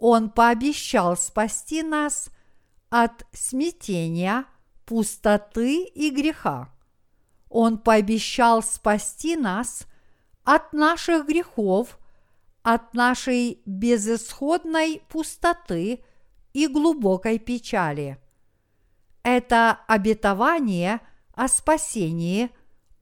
[0.05, 2.29] Он пообещал спасти нас
[2.89, 4.43] от смятения,
[4.85, 6.73] пустоты и греха.
[7.47, 9.87] Он пообещал спасти нас
[10.43, 11.97] от наших грехов–
[12.63, 16.03] от нашей безысходной пустоты
[16.53, 18.17] и глубокой печали.
[19.21, 21.01] Это обетование
[21.33, 22.49] о спасении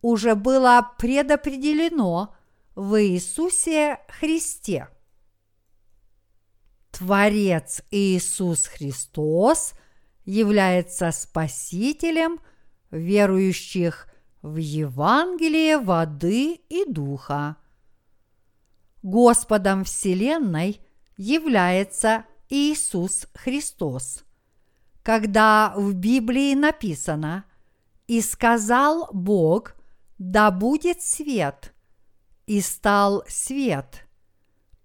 [0.01, 2.35] уже было предопределено
[2.75, 4.87] в Иисусе Христе.
[7.01, 9.73] Творец Иисус Христос
[10.23, 12.39] является Спасителем
[12.91, 14.07] верующих
[14.43, 17.57] в Евангелие воды и духа.
[19.01, 20.79] Господом Вселенной
[21.17, 24.23] является Иисус Христос.
[25.01, 27.45] Когда в Библии написано
[28.05, 29.73] «И сказал Бог,
[30.19, 31.73] да будет свет»,
[32.45, 34.05] и стал свет,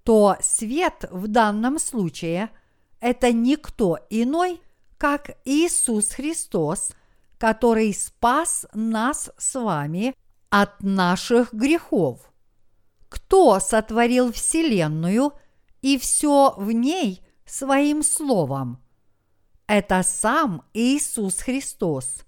[0.06, 2.48] то свет в данном случае–
[3.00, 4.62] это никто иной,
[4.96, 6.92] как Иисус Христос,
[7.36, 10.14] который спас нас с вами
[10.48, 12.32] от наших грехов–
[13.08, 15.32] кто сотворил Вселенную
[15.80, 18.82] и все в ней своим словом?–
[19.66, 22.24] это сам Иисус Христос.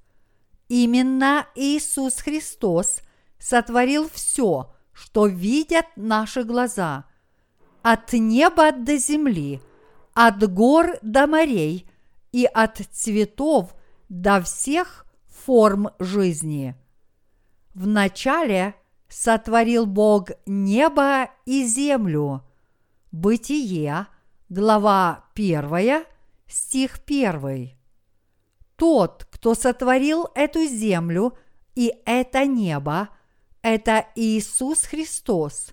[0.68, 3.00] Именно Иисус Христос
[3.38, 7.04] сотворил все, что видят наши глаза,
[7.92, 9.61] от неба до земли,
[10.14, 11.87] от гор до морей
[12.33, 13.74] и от цветов
[14.11, 16.74] до всех форм жизни.
[17.72, 18.74] Вначале
[19.09, 22.42] сотворил Бог небо и землю.
[23.11, 24.07] Бытие,
[24.51, 26.05] глава 1,
[26.46, 27.70] стих 1.
[28.77, 31.38] Тот, кто сотворил эту землю
[31.74, 33.09] и это небо,
[33.62, 35.72] это Иисус Христос.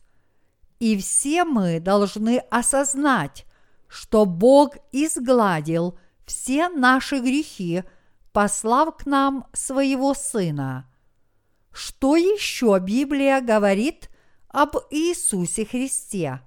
[0.79, 3.45] И все мы должны осознать,
[3.88, 7.83] что Бог изгладил все наши грехи,
[8.33, 10.91] послав к нам своего Сына.
[11.71, 14.09] Что еще Библия говорит
[14.49, 16.41] об Иисусе Христе?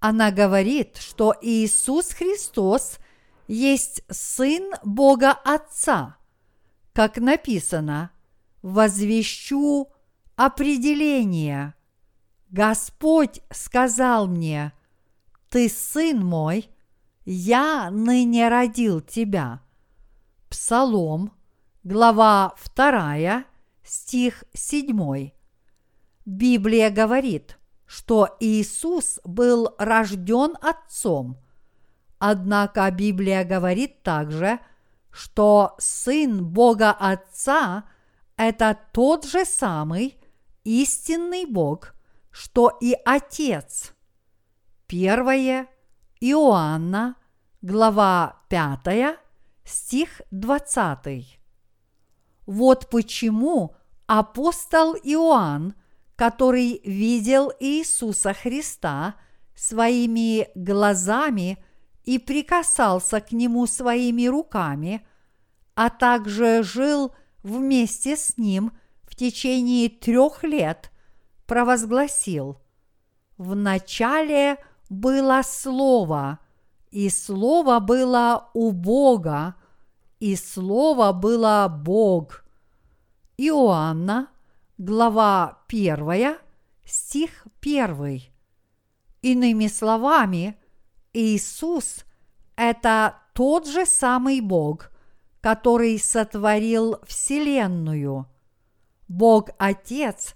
[0.00, 2.98] Она говорит, что Иисус Христос
[3.48, 6.16] есть Сын Бога Отца.
[6.92, 8.10] Как написано,
[8.62, 9.88] возвещу
[10.36, 11.74] определение.
[12.50, 14.72] Господь сказал мне,
[15.50, 16.70] Ты сын мой,
[17.24, 19.60] я ныне родил тебя.
[20.48, 21.32] Псалом,
[21.82, 23.44] глава 2,
[23.82, 25.30] стих 7.
[26.24, 31.38] Библия говорит, что Иисус был рожден Отцом.
[32.18, 34.60] Однако Библия говорит также,
[35.10, 37.84] что Сын Бога Отца–
[38.36, 40.18] это тот же самый
[40.64, 41.95] истинный Бог,
[42.36, 43.94] что и Отец.
[44.86, 45.68] Первое
[46.20, 47.16] Иоанна,
[47.62, 49.18] глава 5,
[49.64, 51.40] стих 20.
[52.44, 53.74] Вот почему
[54.06, 55.76] апостол Иоанн,
[56.14, 59.14] который видел Иисуса Христа
[59.54, 61.56] своими глазами
[62.04, 65.06] и прикасался к нему своими руками,
[65.74, 68.72] а также жил вместе с ним
[69.04, 70.90] в течение трех лет,
[71.46, 72.58] провозгласил
[73.38, 76.38] «В начале было Слово,
[76.90, 79.56] и Слово было у Бога,
[80.20, 82.44] и Слово было Бог.
[83.36, 84.28] Иоанна,
[84.78, 86.38] глава 1,
[86.84, 88.22] стих 1.
[89.22, 90.58] Иными словами,
[91.12, 92.04] Иисус–
[92.56, 94.90] это тот же самый Бог,
[95.40, 98.26] который сотворил Вселенную.
[99.08, 100.34] Бог Отец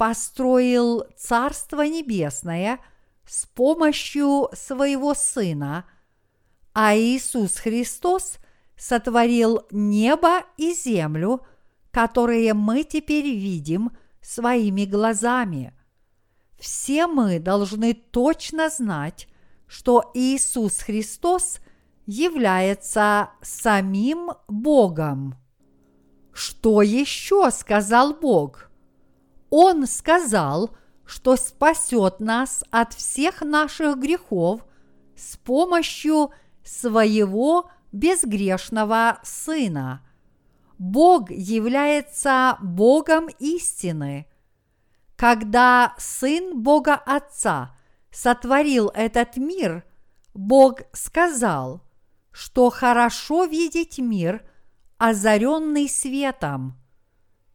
[0.00, 2.80] построил Царство Небесное
[3.28, 5.84] с помощью своего Сына,
[6.72, 8.38] а Иисус Христос–
[8.80, 11.42] сотворил небо и землю,
[11.90, 13.90] которые мы теперь видим
[14.22, 15.74] своими глазами.
[16.58, 19.28] Все мы должны точно знать,
[19.66, 21.58] что Иисус Христос
[22.06, 25.34] является самим Богом.
[26.32, 28.69] Что еще сказал Бог?
[29.50, 30.70] Он сказал,
[31.04, 34.64] что спасет нас от всех наших грехов
[35.16, 36.30] с помощью
[36.64, 40.06] своего безгрешного Сына.
[40.78, 44.26] Бог является Богом истины.
[45.16, 47.76] Когда Сын Бога Отца
[48.10, 49.84] сотворил этот мир,
[50.32, 51.82] Бог сказал,
[52.30, 54.48] что хорошо видеть мир,
[54.96, 56.78] озаренный светом.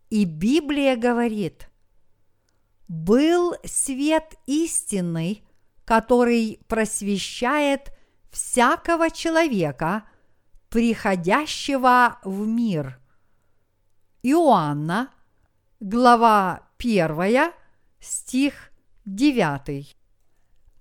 [0.10, 1.70] И Библия говорит,
[2.88, 5.44] был свет истинный,
[5.86, 7.92] который просвещает
[8.32, 10.04] всякого человека–
[10.76, 13.00] приходящего в мир.
[14.24, 15.10] Иоанна,
[15.80, 17.54] глава 1,
[18.02, 18.72] стих
[19.06, 19.96] 9.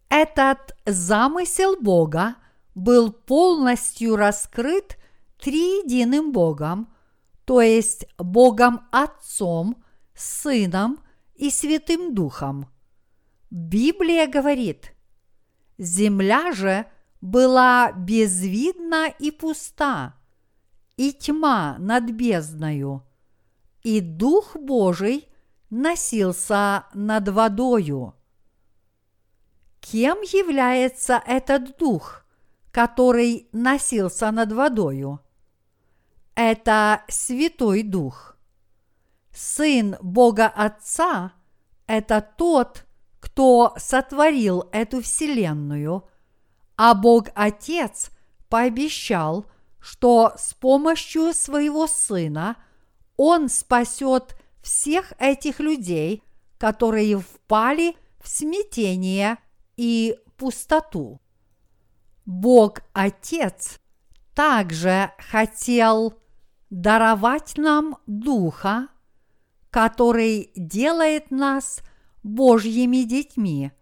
[0.08, 2.34] Этот замысел Бога
[2.74, 4.98] был полностью раскрыт
[5.40, 6.92] триединым Богом,
[7.44, 9.80] то есть Богом Отцом,
[10.16, 10.98] Сыном
[11.34, 12.68] и Святым Духом.
[13.50, 14.94] Библия говорит,
[15.78, 16.86] земля же
[17.20, 20.14] была безвидна и пуста,
[20.96, 23.04] и тьма над бездною,
[23.82, 25.28] и Дух Божий
[25.70, 28.14] носился над водою.
[29.80, 32.24] Кем является этот Дух,
[32.72, 35.20] который носился над водою?
[36.34, 38.33] Это Святой Дух.
[39.34, 41.32] Сын Бога Отца–
[41.86, 42.84] это тот,
[43.20, 46.08] кто сотворил эту вселенную–
[46.76, 48.10] а Бог Отец
[48.48, 49.46] пообещал,
[49.80, 52.56] что с помощью своего Сына
[53.16, 56.22] Он спасет всех этих людей,
[56.58, 59.36] которые впали в смятение
[59.76, 61.20] и пустоту.
[62.24, 63.78] Бог Отец
[64.34, 66.14] также хотел
[66.70, 68.88] даровать нам Духа,
[69.74, 71.80] который делает нас
[72.22, 73.72] Божьими детьми.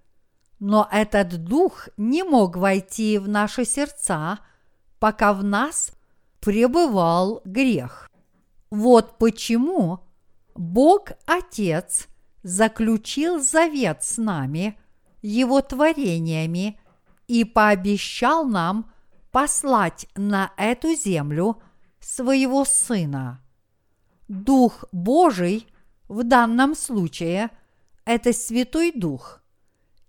[0.58, 4.38] Но этот Дух не мог войти в наши сердца,
[4.98, 5.92] пока в нас
[6.40, 8.10] пребывал грех.
[8.70, 10.00] Вот почему
[10.54, 12.08] Бог Отец
[12.42, 14.80] заключил завет с нами,
[15.20, 16.80] Его творениями,
[17.28, 18.90] и пообещал нам
[19.30, 21.60] послать на эту землю
[22.00, 23.42] своего Сына.
[24.26, 25.66] Дух Божий
[26.12, 27.50] в данном случае–
[28.04, 29.40] это Святой Дух.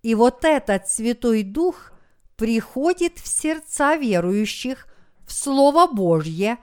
[0.01, 1.93] И вот этот Святой Дух
[2.35, 4.87] приходит в сердца верующих
[5.25, 6.57] в Слово Божье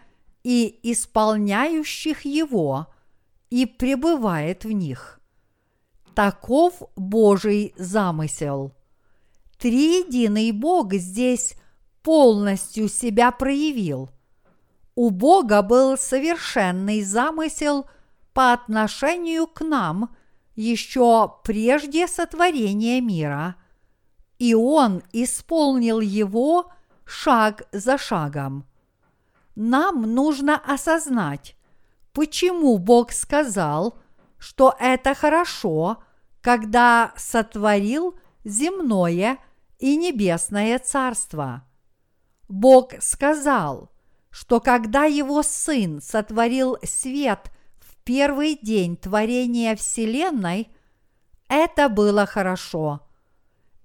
[0.44, 2.88] и исполняющих его,
[3.48, 5.20] и пребывает в них.
[6.14, 8.74] Таков Божий замысел.
[9.58, 11.54] Триединый Бог здесь
[12.02, 14.10] полностью себя проявил.
[14.94, 17.86] У Бога был совершенный замысел–
[18.32, 20.14] по отношению к нам
[20.54, 23.56] еще прежде сотворения мира,
[24.38, 26.72] и Он исполнил его
[27.04, 28.64] шаг за шагом.
[29.56, 31.56] Нам нужно осознать,
[32.12, 33.98] почему Бог сказал,
[34.38, 36.02] что это хорошо,
[36.40, 39.38] когда сотворил земное
[39.78, 41.64] и небесное царство.
[42.48, 43.90] Бог сказал,
[44.30, 47.50] что когда его Сын сотворил свет–
[48.04, 50.68] первый день творения Вселенной,
[51.48, 53.00] это было хорошо.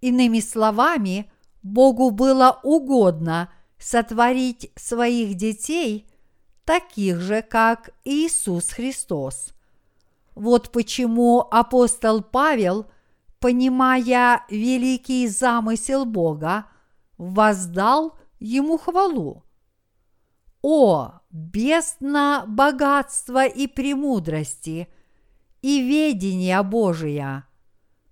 [0.02, 1.32] Иными словами,
[1.64, 6.08] Богу было угодно сотворить своих детей,
[6.64, 9.54] таких же, как Иисус Христос.
[10.36, 12.88] Вот почему апостол Павел,
[13.40, 16.66] понимая великий замысел Бога,
[17.18, 19.44] воздал ему хвалу.
[20.62, 24.88] О, бездна богатства и премудрости
[25.62, 27.46] и ведения Божия,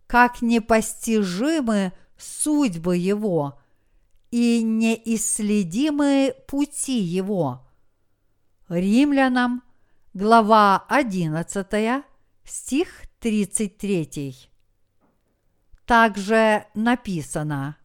[0.07, 3.61] как непостижимы судьбы Его
[4.30, 7.65] и неисследимы пути Его.
[8.67, 9.63] Римлянам,
[10.13, 12.03] глава 11,
[12.43, 12.89] стих
[13.21, 14.36] 33.
[15.86, 17.78] Также написано,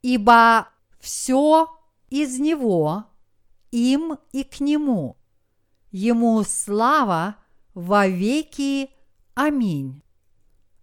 [0.00, 0.68] «Ибо
[0.98, 1.68] все
[2.08, 3.04] из Него–
[3.70, 5.16] им и к Нему.
[5.90, 7.36] Ему слава
[7.74, 8.90] во веки.
[9.34, 10.02] Аминь.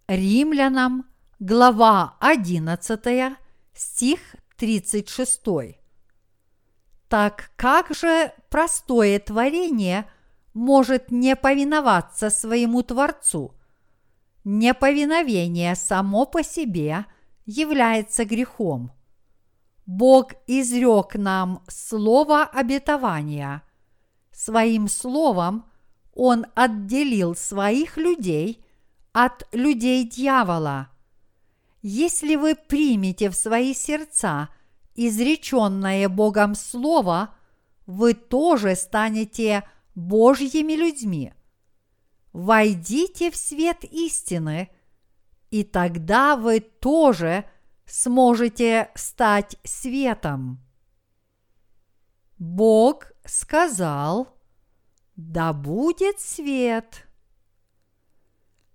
[0.07, 1.05] Римлянам,
[1.39, 3.37] глава 11,
[3.73, 4.19] стих
[4.57, 5.41] 36.
[7.09, 10.09] Так как же простое творение
[10.53, 13.53] может не повиноваться своему Творцу?
[14.43, 17.05] Неповиновение само по себе
[17.45, 18.91] является грехом–
[19.87, 23.63] Бог изрек нам слово обетования.
[24.31, 25.65] Своим словом
[26.13, 28.65] Он отделил своих людей
[29.13, 30.89] от людей дьявола.
[31.81, 34.49] Если вы примете в свои сердца
[34.93, 37.33] изреченное Богом Слово,
[37.85, 39.63] вы тоже станете
[39.95, 41.33] Божьими людьми.
[42.33, 44.69] Войдите в свет истины,
[45.49, 47.45] и тогда вы тоже–
[47.87, 50.59] сможете стать светом.
[52.37, 54.37] Бог сказал,
[55.15, 57.07] да будет свет.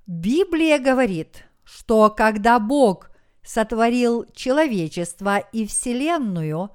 [0.06, 3.10] Библия говорит, что когда Бог
[3.42, 6.70] сотворил человечество и Вселенную,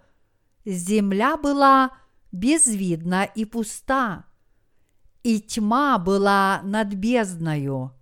[0.66, 1.92] земля была
[2.32, 4.26] безвидна и пуста,
[5.24, 7.97] и тьма была над бездною.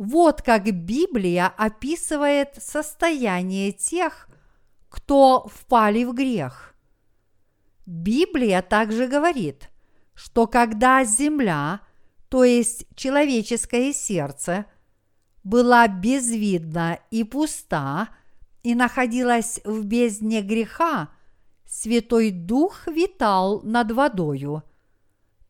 [0.00, 4.30] Вот как Библия описывает состояние тех,
[4.88, 6.74] кто впали в грех.
[7.84, 9.68] Библия также говорит,
[10.14, 11.82] что когда земля,
[12.30, 14.64] то есть человеческое сердце,
[15.44, 18.08] была безвидна и пуста
[18.62, 21.10] и находилась в бездне греха,
[21.66, 24.62] Святой Дух витал над водою.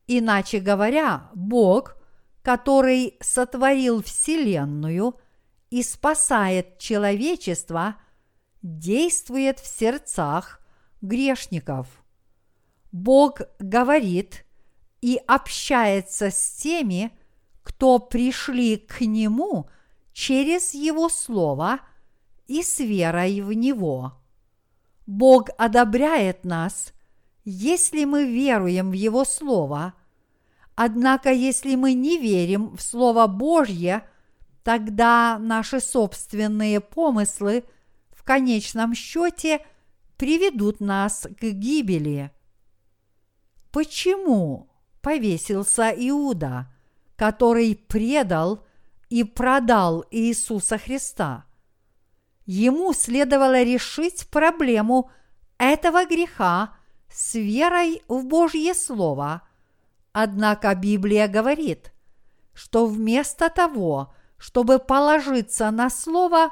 [0.09, 1.95] Иначе говоря, Бог–
[2.43, 5.17] который сотворил Вселенную
[5.71, 7.97] и спасает человечество,
[8.63, 10.61] действует в сердцах
[11.01, 11.87] грешников.
[12.93, 14.45] Бог говорит
[15.01, 17.13] и общается с теми,
[17.63, 19.69] кто пришли к Нему
[20.13, 21.81] через Его Слово
[22.47, 24.15] и с верой в Него.
[25.07, 26.93] Бог одобряет нас,
[27.45, 29.95] если мы веруем в Его Слово–
[30.75, 34.09] Однако, если мы не верим в Слово Божье,
[34.63, 37.65] тогда наши собственные помыслы
[38.11, 39.65] в конечном счете
[40.17, 42.31] приведут нас к гибели.
[43.73, 46.71] Почему повесился Иуда,
[47.17, 48.65] который предал
[49.09, 51.45] и продал Иисуса Христа?
[52.47, 55.11] Ему следовало решить проблему
[55.59, 56.75] этого греха
[57.09, 59.43] с верой в Божье Слово.
[60.13, 61.93] Однако Библия говорит,
[62.53, 66.51] что вместо того, чтобы положиться на Слово,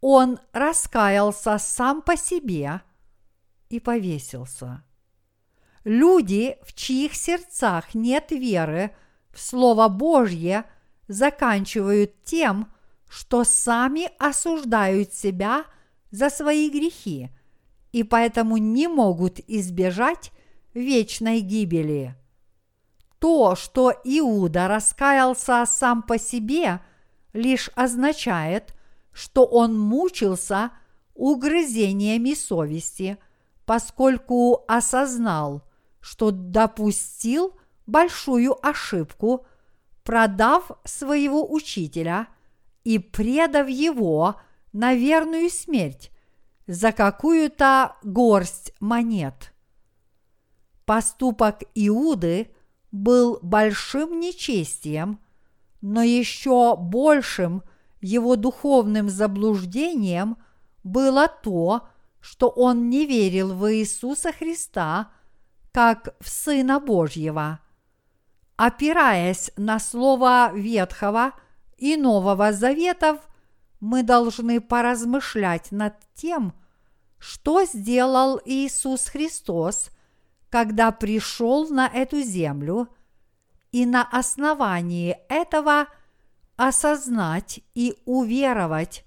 [0.00, 2.82] он раскаялся сам по себе
[3.68, 4.84] и повесился.
[5.84, 8.94] Люди, в чьих сердцах нет веры
[9.30, 10.64] в Слово Божье,
[11.08, 12.72] заканчивают тем,
[13.08, 15.64] что сами осуждают себя
[16.10, 17.30] за свои грехи
[17.92, 20.30] и поэтому не могут избежать
[20.74, 22.14] вечной гибели.
[23.20, 26.80] То, что Иуда раскаялся сам по себе,
[27.34, 28.74] лишь означает,
[29.12, 30.70] что он мучился
[31.14, 33.18] угрызениями совести,
[33.66, 35.62] поскольку осознал,
[36.00, 37.54] что допустил
[37.86, 39.46] большую ошибку,
[40.02, 42.26] продав своего учителя
[42.84, 44.40] и предав его
[44.72, 46.10] на верную смерть
[46.66, 49.52] за какую-то горсть монет.
[50.86, 52.50] Поступок Иуды
[52.92, 55.20] был большим нечестием,
[55.80, 57.62] но еще большим
[58.00, 60.36] его духовным заблуждением
[60.84, 61.88] было то,
[62.20, 65.10] что он не верил в Иисуса Христа–
[65.72, 67.60] как в Сына Божьего.
[68.56, 71.32] Опираясь на слово Ветхого
[71.78, 73.20] и Нового Заветов,
[73.78, 76.52] мы должны поразмышлять над тем,
[77.18, 79.90] что сделал Иисус Христос,
[80.50, 82.88] когда пришел на эту землю,
[83.72, 85.86] и на основании этого
[86.56, 89.04] осознать и уверовать,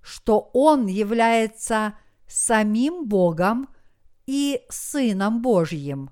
[0.00, 1.94] что Он является
[2.26, 3.68] самим Богом
[4.26, 6.10] и Сыном Божьим.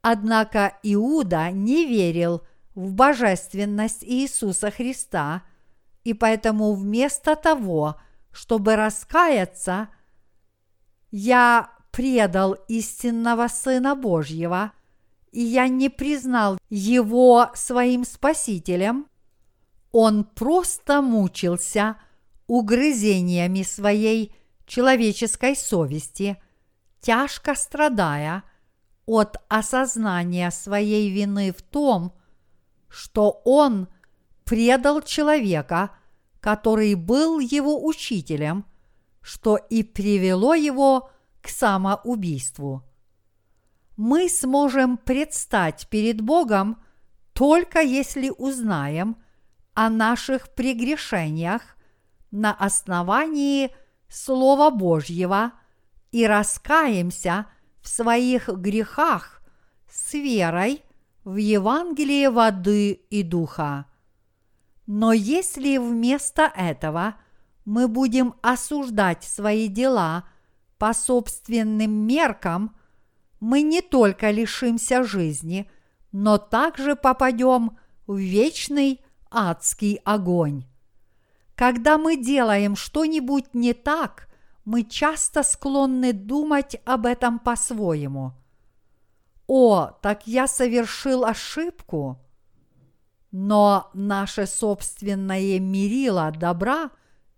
[0.00, 2.42] Однако Иуда не верил
[2.74, 5.42] в божественность Иисуса Христа,
[6.02, 8.00] и поэтому вместо того,
[8.32, 9.88] чтобы раскаяться,
[11.10, 14.72] я предал истинного Сына Божьего,
[15.30, 19.06] и я не признал Его своим Спасителем,
[19.92, 21.96] он просто мучился
[22.48, 24.34] угрызениями своей
[24.66, 26.36] человеческой совести–
[27.02, 28.44] тяжко страдая
[29.04, 32.14] от осознания своей вины в том,
[32.88, 33.88] что он
[34.44, 35.90] предал человека,
[36.40, 38.64] который был его учителем,
[39.20, 41.12] что и привело его к
[41.48, 42.82] самоубийству.
[43.96, 46.82] Мы сможем предстать перед Богом
[47.32, 49.16] только если узнаем
[49.74, 51.62] о наших прегрешениях
[52.30, 53.74] на основании
[54.08, 55.52] Слова Божьего–
[56.12, 57.46] и раскаемся
[57.80, 59.42] в своих грехах
[59.90, 60.84] с верой
[61.24, 63.86] в Евангелие воды и духа.
[64.86, 67.16] Но если вместо этого
[67.64, 70.24] мы будем осуждать свои дела
[70.82, 72.74] по собственным меркам,
[73.38, 75.70] мы не только лишимся жизни,
[76.10, 77.78] но также попадем
[78.08, 80.64] в вечный адский огонь.
[81.54, 84.28] Когда мы делаем что-нибудь не так–
[84.64, 88.32] мы часто склонны думать об этом по-своему.
[89.46, 92.18] О, так я совершил ошибку.
[93.30, 96.90] Но наше собственное мерило добра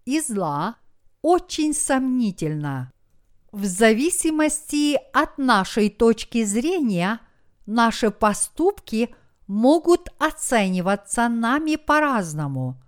[0.06, 0.76] и зла
[1.20, 2.93] очень сомнительно.
[3.54, 7.20] В зависимости от нашей точки зрения,
[7.66, 9.14] наши поступки
[9.46, 12.82] могут оцениваться нами по-разному.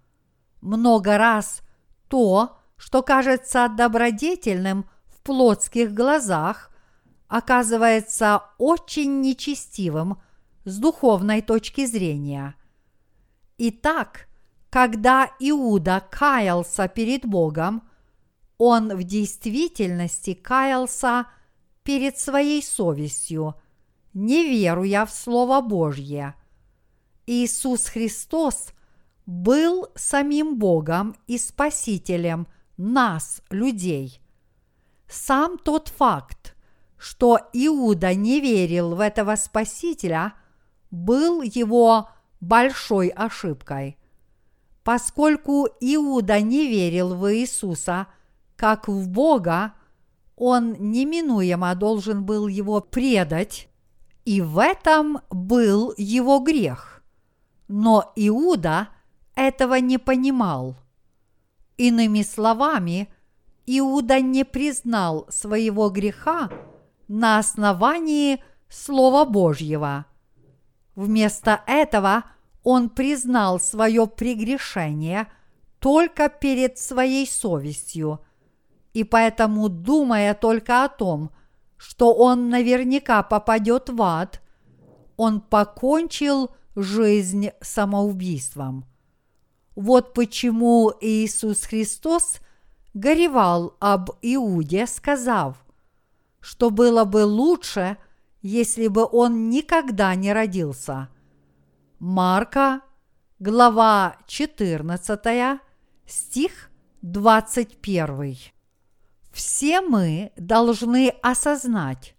[0.61, 1.61] Много раз
[2.09, 6.73] то, что кажется добродетельным в плотских глазах,
[7.29, 10.21] оказывается очень нечестивым
[10.65, 12.57] с духовной точки зрения.
[13.57, 14.27] Итак,
[14.71, 17.89] когда Иуда каялся перед Богом,
[18.59, 21.27] он в действительности каялся
[21.83, 23.55] перед своей совестью,
[24.15, 26.35] не веруя в Слово Божье.
[27.27, 28.69] Иисус Христос
[29.27, 32.47] был самим Богом и Спасителем–
[32.77, 34.21] нас, людей.
[35.09, 36.55] Сам тот факт,
[36.99, 40.35] что Иуда не верил в этого Спасителя,
[40.91, 42.09] был его
[42.41, 43.99] большой ошибкой.
[44.85, 48.07] Поскольку Иуда не верил в Иисуса
[48.57, 49.75] как в Бога,
[50.37, 53.69] он неминуемо должен был его предать,
[54.25, 57.03] и в этом был его грех.
[57.69, 58.89] Но Иуда
[59.35, 60.77] этого не понимал–
[61.77, 63.09] Иными словами,
[63.67, 66.51] Иуда не признал своего греха
[67.09, 70.07] на основании Слова Божьего.
[70.95, 72.25] Вместо этого
[72.63, 75.29] он признал свое прегрешение
[75.79, 78.21] только перед своей совестью,
[78.97, 81.31] и поэтому, думая только о том,
[81.77, 84.41] что он наверняка попадет в ад,
[85.19, 88.87] он покончил жизнь самоубийством.
[89.75, 92.39] Вот почему Иисус Христос
[92.95, 95.63] горевал об Иуде, сказав,
[96.41, 97.99] что было бы лучше,
[98.41, 101.11] если бы он никогда не родился.
[101.99, 102.81] Марка,
[103.41, 105.61] глава 14,
[106.07, 106.71] стих
[107.03, 108.56] 21.
[109.37, 112.15] Все мы должны осознать,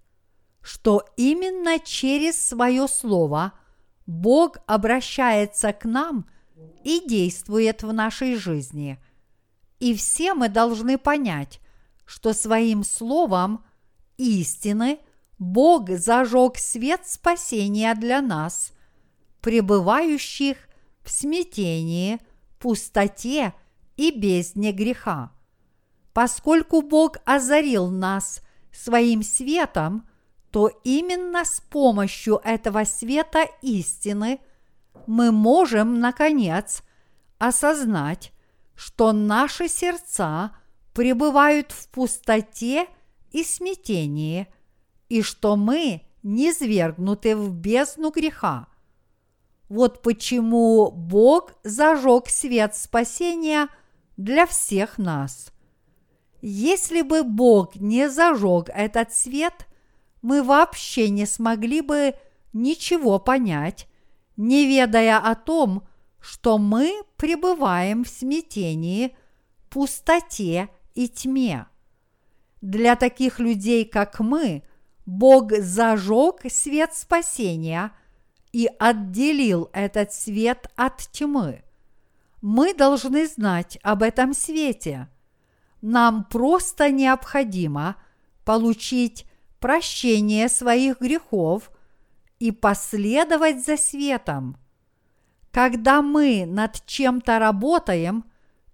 [0.62, 3.54] что именно через свое слово
[4.06, 6.30] Бог обращается к нам
[6.84, 9.00] и действует в нашей жизни.
[9.80, 11.60] И все мы должны понять,
[12.06, 13.66] что своим словом
[14.18, 15.00] истины
[15.40, 18.74] Бог зажег свет спасения для нас,
[19.42, 20.70] пребывающих
[21.02, 22.20] в смятении,
[22.60, 23.56] пустоте
[23.96, 25.32] и бездне греха.
[26.18, 28.42] Поскольку Бог озарил нас
[28.72, 30.10] своим светом,
[30.50, 34.40] то именно с помощью этого света истины
[35.06, 36.82] мы можем, наконец,
[37.38, 38.32] осознать,
[38.74, 40.58] что наши сердца
[40.96, 42.88] пребывают в пустоте
[43.30, 44.48] и смятении,
[45.10, 48.66] и что мы не свергнуты в бездну греха.
[49.70, 53.68] Вот почему Бог зажег свет спасения
[54.18, 55.52] для всех нас.
[56.42, 59.68] Если бы Бог не зажег этот свет,
[60.22, 62.16] мы вообще не смогли бы
[62.54, 63.88] ничего понять,
[64.36, 65.88] не ведая о том,
[66.20, 69.16] что мы пребываем в смятении,
[69.70, 71.68] пустоте и тьме.
[72.62, 74.64] Для таких людей, как мы,
[75.06, 77.92] Бог зажег свет спасения
[78.52, 81.64] и отделил этот свет от тьмы.
[82.42, 85.08] Мы должны знать об этом свете.
[85.82, 87.96] Нам просто необходимо
[88.44, 89.26] получить
[89.60, 91.72] прощение своих грехов
[92.40, 94.58] и последовать за светом.
[95.52, 98.26] Когда мы над чем-то работаем,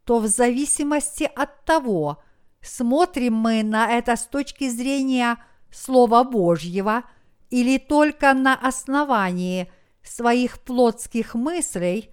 [0.03, 2.21] то в зависимости от того,
[2.61, 5.37] смотрим мы на это с точки зрения
[5.71, 7.03] Слова Божьего
[7.49, 9.71] или только на основании
[10.03, 12.09] своих плотских мыслей,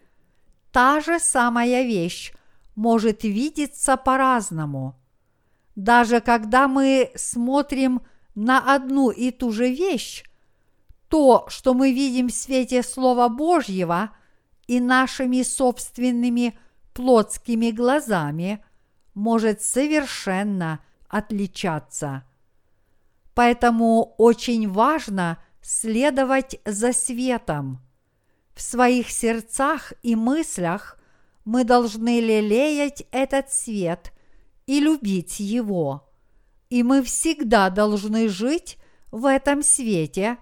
[0.70, 2.32] та же самая вещь
[2.74, 4.98] может видеться по-разному.
[5.76, 8.02] Даже когда мы смотрим
[8.34, 10.24] на одну и ту же вещь,
[11.08, 14.10] то, что мы видим в свете Слова Божьего
[14.66, 16.56] и нашими собственными
[16.94, 18.64] плотскими глазами,
[19.14, 22.24] может совершенно отличаться.
[23.34, 27.80] Поэтому очень важно следовать за светом.
[28.54, 30.99] В своих сердцах и мыслях
[31.44, 34.12] мы должны лелеять этот свет
[34.66, 36.10] и любить его
[36.70, 38.78] и мы всегда должны жить
[39.10, 40.38] в этом свете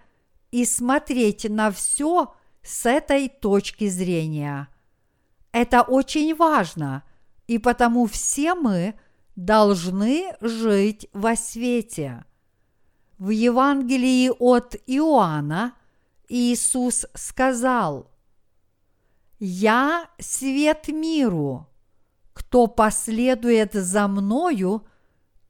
[0.51, 4.69] и смотреть на все с этой точки зрения.
[5.53, 7.03] Это очень важно,
[7.47, 8.95] и потому все мы
[9.37, 12.25] должны жить во свете.
[13.17, 15.73] В Евангелии от Иоанна
[16.29, 18.08] Иисус сказал,
[19.39, 21.67] «Я свет миру,
[22.33, 24.85] кто последует за мною–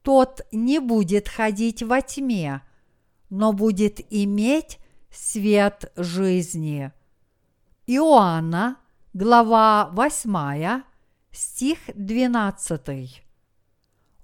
[0.09, 2.63] тот не будет ходить во тьме,
[3.29, 4.79] но будет иметь
[5.11, 6.93] свет жизни.
[7.87, 8.79] Иоанна,
[9.13, 10.83] глава 8,
[11.31, 13.23] стих 12.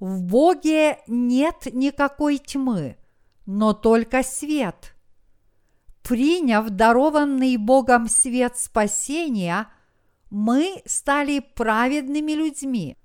[0.01, 2.97] В Боге нет никакой тьмы,
[3.45, 4.94] но только свет.
[6.05, 9.67] Приняв дарованный Богом свет спасения,
[10.31, 12.97] мы стали праведными людьми–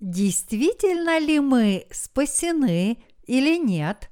[0.00, 4.10] действительно ли мы спасены или нет,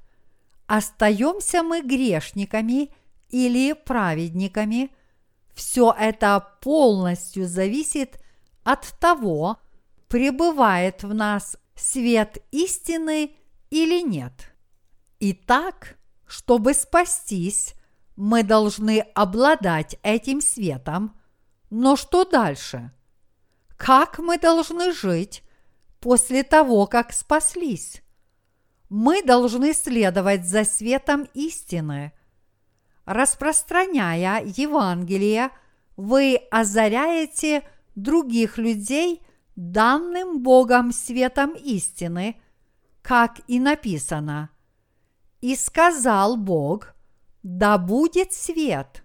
[0.67, 2.93] остаемся мы грешниками
[3.29, 4.91] или праведниками,
[5.53, 8.21] все это полностью зависит
[8.63, 9.57] от того,
[10.07, 13.35] пребывает в нас свет истины
[13.69, 14.53] или нет.
[15.19, 17.73] Итак, чтобы спастись,
[18.19, 21.17] мы должны обладать этим светом,
[21.69, 22.91] но что дальше?
[23.77, 25.41] Как мы должны жить,
[26.01, 28.01] после того, как спаслись.
[28.89, 32.11] Мы должны следовать за светом истины.
[33.05, 35.51] Распространяя Евангелие,
[35.95, 37.63] вы озаряете
[37.95, 39.21] других людей
[39.55, 42.35] данным Богом светом истины,
[43.01, 44.49] как и написано.
[45.39, 46.95] И сказал Бог,
[47.43, 49.03] да будет свет.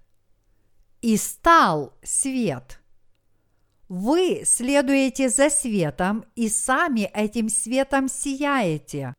[1.01, 2.81] И стал свет.
[3.89, 9.15] Вы следуете за светом и сами этим светом сияете.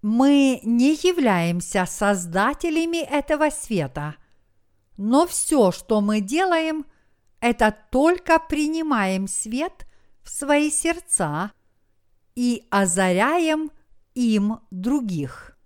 [0.00, 4.16] Мы не являемся создателями этого света,
[4.96, 6.86] но все, что мы делаем,
[7.40, 9.86] это только принимаем свет
[10.22, 11.52] в свои сердца
[12.34, 13.70] и озаряем
[14.14, 15.58] им других.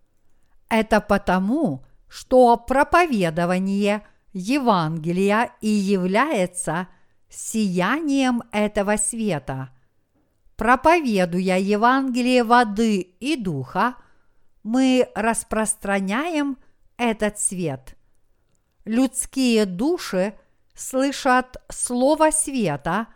[0.69, 6.89] Это потому, что проповедование Евангелия и является
[7.29, 9.71] сиянием этого света.
[10.57, 13.97] Проповедуя Евангелие воды и духа,
[14.63, 16.59] мы распространяем
[16.97, 17.97] этот свет.
[18.85, 20.35] Людские души
[20.75, 23.09] слышат слово света,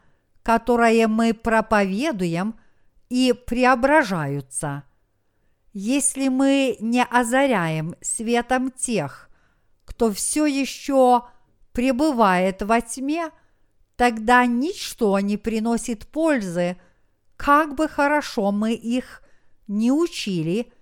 [0.42, 2.58] которое мы проповедуем,
[3.08, 4.84] и преображаются.
[5.72, 9.30] Если мы не озаряем светом тех,
[9.84, 11.24] кто все еще
[11.72, 13.30] пребывает во тьме,
[13.96, 16.76] тогда ничто не приносит пользы,
[17.36, 19.22] как бы хорошо мы их
[19.68, 20.72] не учили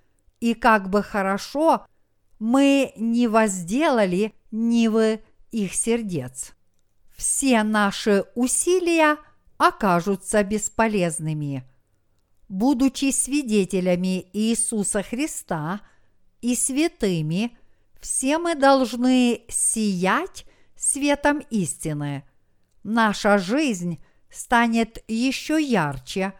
[0.41, 1.87] и как бы хорошо
[2.39, 5.21] мы не возделали нивы
[5.51, 6.53] их сердец.
[7.17, 9.17] Все наши усилия
[9.57, 11.65] окажутся бесполезными.
[12.49, 15.81] Будучи свидетелями Иисуса Христа
[16.41, 17.57] и святыми,
[18.01, 20.47] все мы должны сиять
[20.77, 22.25] светом истины–
[22.89, 26.33] наша жизнь станет еще ярче,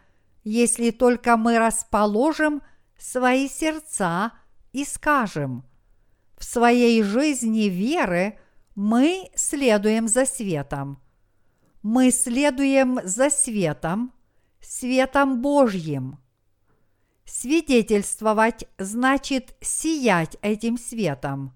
[0.43, 2.61] если только мы расположим
[2.97, 4.33] свои сердца
[4.71, 5.63] и скажем,
[6.37, 8.37] в своей жизни веры
[8.75, 11.01] мы следуем за светом.
[11.81, 14.13] Мы следуем за светом,
[14.61, 16.19] светом Божьим.
[17.25, 21.53] Свидетельствовать значит сиять этим светом.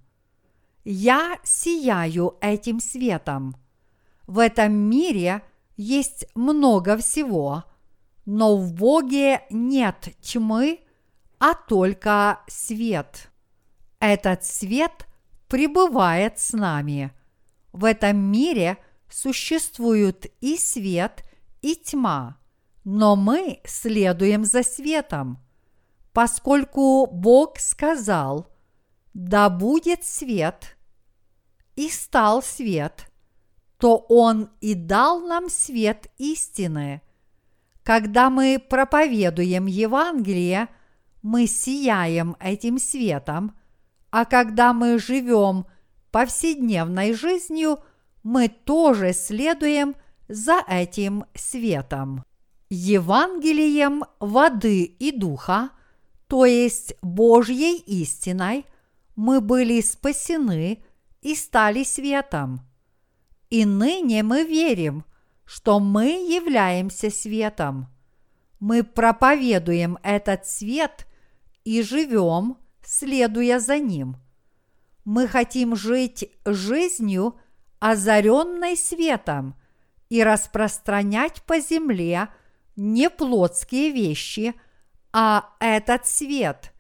[0.83, 3.55] Я сияю этим светом–
[4.27, 5.43] в этом мире
[5.75, 7.65] есть много всего,
[8.25, 10.79] но в Боге нет тьмы,
[11.39, 13.29] а только свет.
[13.99, 15.07] Этот свет
[15.49, 17.11] пребывает с нами.
[17.73, 18.77] В этом мире
[19.09, 21.23] существуют и свет,
[21.61, 22.37] и тьма,
[22.83, 25.39] но мы следуем за светом,
[26.11, 28.47] поскольку Бог сказал,
[29.13, 30.77] да будет свет,
[31.75, 33.09] и стал свет–
[33.83, 37.01] то Он и дал нам свет истины.
[37.83, 40.69] Когда мы проповедуем Евангелие,
[41.21, 43.57] мы сияем этим светом,
[44.09, 45.65] а когда мы живем
[46.11, 47.79] повседневной жизнью,
[48.23, 49.97] мы тоже следуем
[50.29, 52.23] за этим светом.
[52.73, 55.69] Евангелием воды и духа,
[56.27, 58.65] то есть Божьей истиной,
[59.15, 60.83] мы были спасены
[61.21, 62.61] и стали светом–
[63.53, 65.05] и ныне мы верим,
[65.45, 67.85] что мы являемся светом.
[68.59, 71.05] Мы проповедуем этот свет
[71.63, 74.17] и живем, следуя за ним.
[75.05, 77.35] Мы хотим жить жизнью,
[77.77, 79.53] озаренной светом,
[80.09, 82.29] и распространять по земле
[82.75, 84.53] не плотские вещи,
[85.11, 86.73] а этот свет.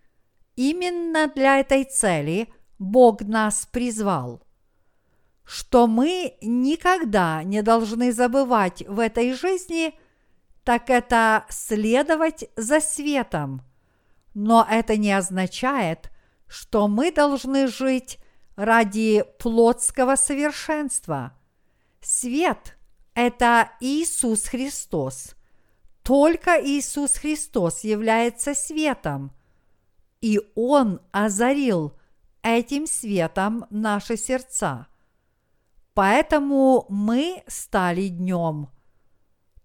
[0.55, 4.43] Именно для этой цели Бог нас призвал
[5.45, 9.93] что мы никогда не должны забывать в этой жизни,
[10.63, 13.61] так это следовать за светом.
[14.33, 16.09] Но это не означает,
[16.47, 18.19] что мы должны жить
[18.55, 21.37] ради плотского совершенства.
[22.01, 22.77] Свет–
[23.13, 25.35] это Иисус Христос.
[26.03, 29.31] Только Иисус Христос является светом,
[30.21, 31.93] и Он озарил
[32.41, 34.87] этим светом наши сердца–
[35.93, 38.69] Поэтому мы стали днем.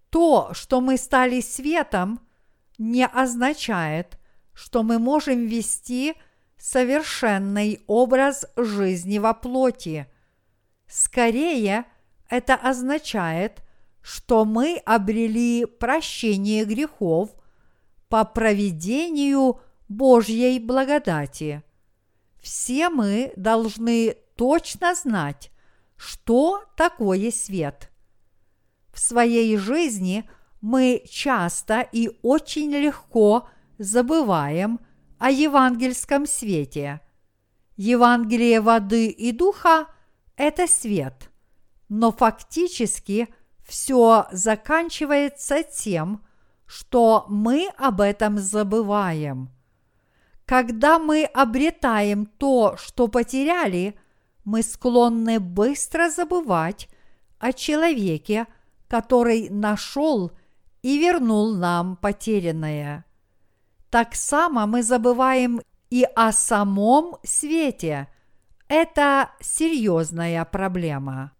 [0.09, 2.19] То, что мы стали светом,
[2.77, 4.19] не означает,
[4.53, 6.15] что мы можем вести
[6.57, 10.07] совершенный образ жизни во плоти.
[10.87, 11.85] Скорее,
[12.29, 13.63] это означает,
[14.01, 17.29] что мы обрели прощение грехов
[18.07, 21.63] по проведению Божьей благодати.
[22.41, 25.51] Все мы должны точно знать,
[25.97, 27.91] что такое свет.
[28.93, 30.29] В своей жизни
[30.61, 33.47] мы часто и очень легко
[33.77, 34.79] забываем
[35.17, 37.01] о евангельском свете.
[37.75, 39.87] Евангелие воды и духа–
[40.35, 41.29] это свет,
[41.87, 43.27] но фактически
[43.69, 46.23] все заканчивается тем,
[46.65, 49.49] что мы об этом забываем.
[50.45, 53.97] Когда мы обретаем то, что потеряли,
[54.43, 56.89] мы склонны быстро забывать
[57.37, 58.47] о человеке,
[58.87, 60.31] который нашел
[60.81, 63.05] и вернул нам потерянное.
[63.91, 65.61] Так само мы забываем
[65.91, 68.07] и о самом свете.
[68.67, 71.33] Это серьезная проблема.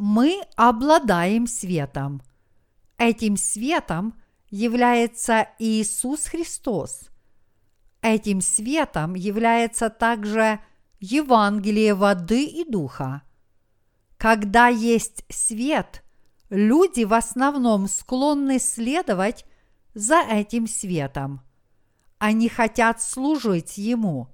[0.00, 2.22] Мы обладаем светом.
[2.96, 4.14] Этим светом
[4.48, 7.08] является Иисус Христос–
[8.00, 10.60] Этим светом является также
[11.00, 13.22] Евангелие воды и духа.
[14.16, 16.04] Когда есть свет,
[16.48, 19.44] люди в основном склонны следовать
[19.94, 21.40] за этим светом.
[22.18, 24.28] Они хотят служить ему.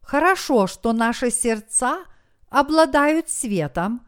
[0.00, 2.04] Хорошо, что наши сердца
[2.48, 4.05] обладают светом,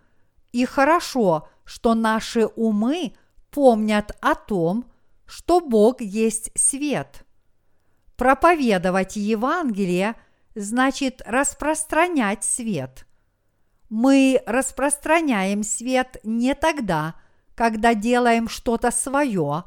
[0.52, 3.14] и хорошо, что наши умы
[3.50, 4.84] помнят о том,
[5.26, 7.24] что Бог есть свет–
[8.18, 10.16] Проповедовать Евангелие
[10.56, 13.06] значит распространять свет.
[13.90, 17.14] Мы распространяем свет не тогда,
[17.54, 19.62] когда делаем что-то свое,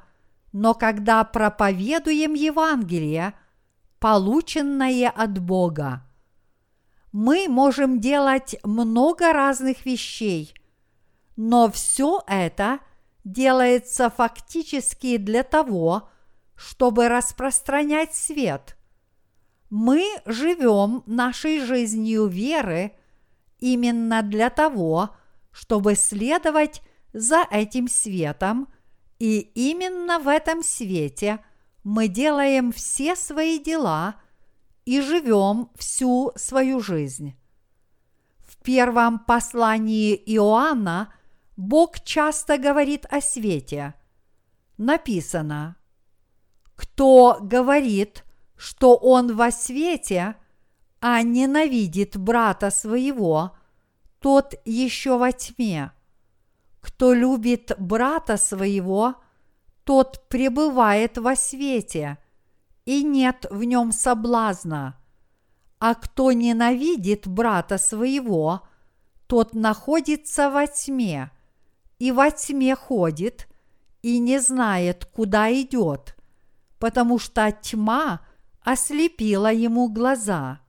[0.51, 3.35] но когда проповедуем Евангелие,
[3.99, 6.05] полученное от Бога.
[7.13, 10.53] Мы можем делать много разных вещей,
[11.35, 12.79] но все это
[13.23, 16.09] делается фактически для того,
[16.55, 18.77] чтобы распространять свет.
[19.69, 22.93] Мы живем нашей жизнью веры
[23.59, 25.15] именно для того,
[25.51, 26.81] чтобы следовать
[27.13, 28.67] за этим светом,
[29.19, 31.39] и именно в этом свете
[31.83, 34.15] мы делаем все свои дела
[34.85, 37.35] и живем всю свою жизнь.
[38.39, 41.13] В первом послании Иоанна
[41.61, 43.93] Бог часто говорит о свете.
[44.77, 45.75] Написано–
[46.81, 48.25] кто говорит,
[48.57, 50.35] что он во свете,
[50.99, 53.55] а ненавидит брата своего,
[54.19, 55.91] тот еще во тьме.
[56.79, 59.13] Кто любит брата своего,
[59.83, 62.17] тот пребывает во свете,
[62.85, 64.97] и нет в нем соблазна.
[65.77, 68.61] А кто ненавидит брата своего,
[69.27, 71.29] тот находится во тьме,
[72.01, 73.47] и во тьме ходит,
[74.01, 76.17] и не знает, куда идет,
[76.79, 78.21] потому что тьма
[78.63, 80.61] ослепила ему глаза.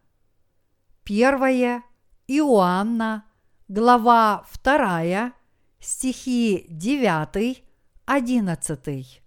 [1.05, 1.85] Первое
[2.26, 3.24] Иоанна,
[3.66, 5.33] глава 2,
[5.80, 7.64] стихи 9,
[8.05, 9.22] 11.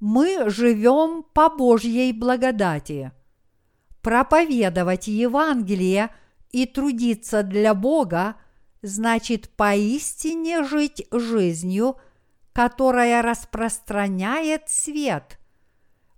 [0.00, 3.12] Мы живем по Божьей благодати.
[4.02, 6.10] Проповедовать Евангелие
[6.50, 8.34] и трудиться для Бога
[8.82, 11.96] значит поистине жить жизнью,
[12.52, 15.38] которая распространяет свет–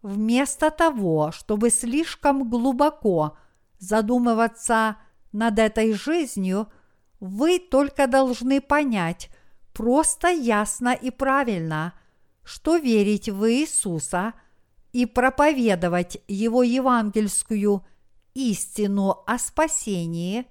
[0.03, 3.37] вместо того, чтобы слишком глубоко
[3.79, 4.97] задумываться
[5.33, 6.69] над этой жизнью,
[7.21, 9.31] вы только должны понять
[9.73, 11.95] просто ясно и правильно,
[12.43, 14.35] что верить в Иисуса
[14.93, 17.87] и проповедовать Его евангельскую
[18.35, 20.47] истину о спасении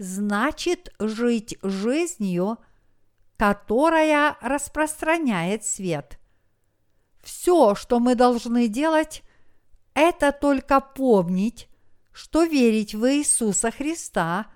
[0.00, 2.58] значит жить жизнью,
[3.36, 6.18] которая распространяет свет.
[7.22, 9.22] Все, что мы должны делать,
[9.92, 11.68] это только помнить,
[12.12, 14.46] что верить в Иисуса Христа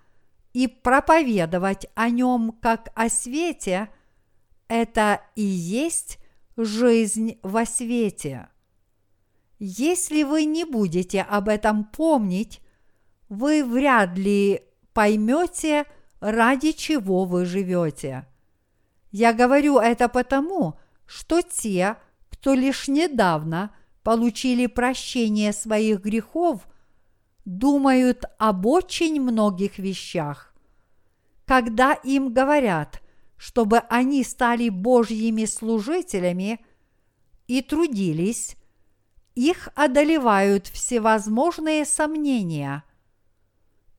[0.55, 3.91] и проповедовать о нем как о свете–
[4.69, 6.19] это и есть
[6.57, 8.49] жизнь во свете.
[9.59, 12.61] Если вы не будете об этом помнить,
[13.29, 14.63] вы вряд ли
[14.95, 15.85] поймете,
[16.21, 18.27] ради чего вы живете.
[19.11, 21.97] Я говорю это потому, что те,
[22.31, 26.67] кто лишь недавно получили прощение своих грехов,
[27.45, 30.55] думают об очень многих вещах.
[31.45, 33.03] Когда им говорят,
[33.37, 36.65] чтобы они стали Божьими служителями
[37.47, 38.57] и трудились,
[39.35, 42.85] их одолевают всевозможные сомнения.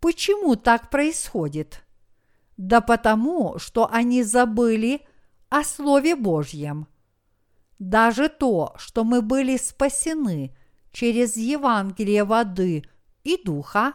[0.06, 1.84] Почему так происходит?
[2.58, 5.01] Да потому, что они забыли
[5.49, 6.88] о Слове Божьем–
[7.80, 10.56] даже то, что мы были спасены
[10.91, 12.86] через Евангелие воды
[13.24, 13.93] и духа,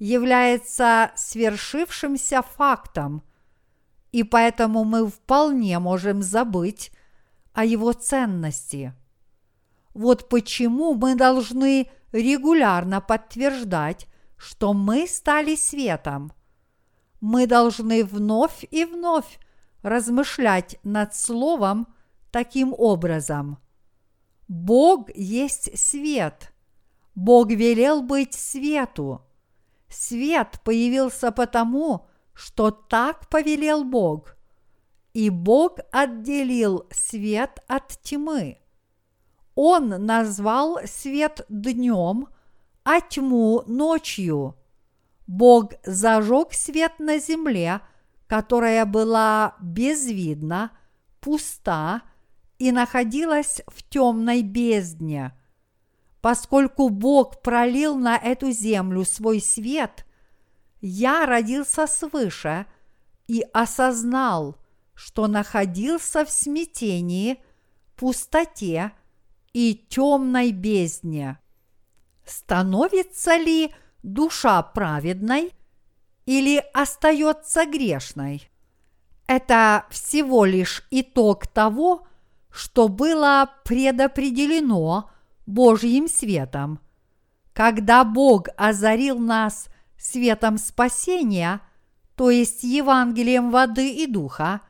[0.00, 3.22] является свершившимся фактом,
[4.10, 6.90] и поэтому мы вполне можем забыть
[7.52, 8.94] о его ценности.
[9.94, 16.32] Вот почему мы должны регулярно подтверждать, что мы стали светом.
[17.20, 19.38] Мы должны вновь и вновь
[19.82, 21.88] размышлять над Словом–
[22.36, 23.56] таким образом.
[24.46, 26.52] Бог есть свет.
[27.14, 29.22] Бог велел быть свету.
[29.88, 34.36] Свет появился потому, что так повелел Бог.
[35.14, 38.58] И Бог отделил свет от тьмы.
[39.54, 42.28] Он назвал свет днем,
[42.86, 44.54] а тьму ночью.
[45.26, 47.80] Бог зажег свет на земле,
[48.28, 50.70] которая была безвидна,
[51.20, 52.02] пуста
[52.60, 55.36] и находилась в темной бездне.
[56.20, 60.06] Поскольку Бог пролил на эту землю свой свет,
[60.80, 62.66] я родился свыше
[63.26, 64.58] и осознал,
[64.94, 67.42] что находился в смятении,
[67.96, 68.92] пустоте
[69.52, 71.40] и темной бездне.
[72.26, 73.72] Становится ли
[74.02, 75.52] душа праведной
[76.26, 78.50] или остается грешной?
[79.28, 82.06] Это всего лишь итог того,
[82.50, 85.10] что было предопределено
[85.46, 86.80] Божьим светом.
[87.52, 91.60] Когда Бог озарил нас светом спасения,
[92.16, 94.62] то есть Евангелием воды и духа,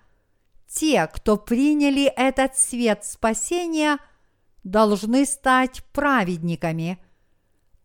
[0.69, 3.99] те, кто приняли этот свет спасения,
[4.63, 6.99] должны стать праведниками,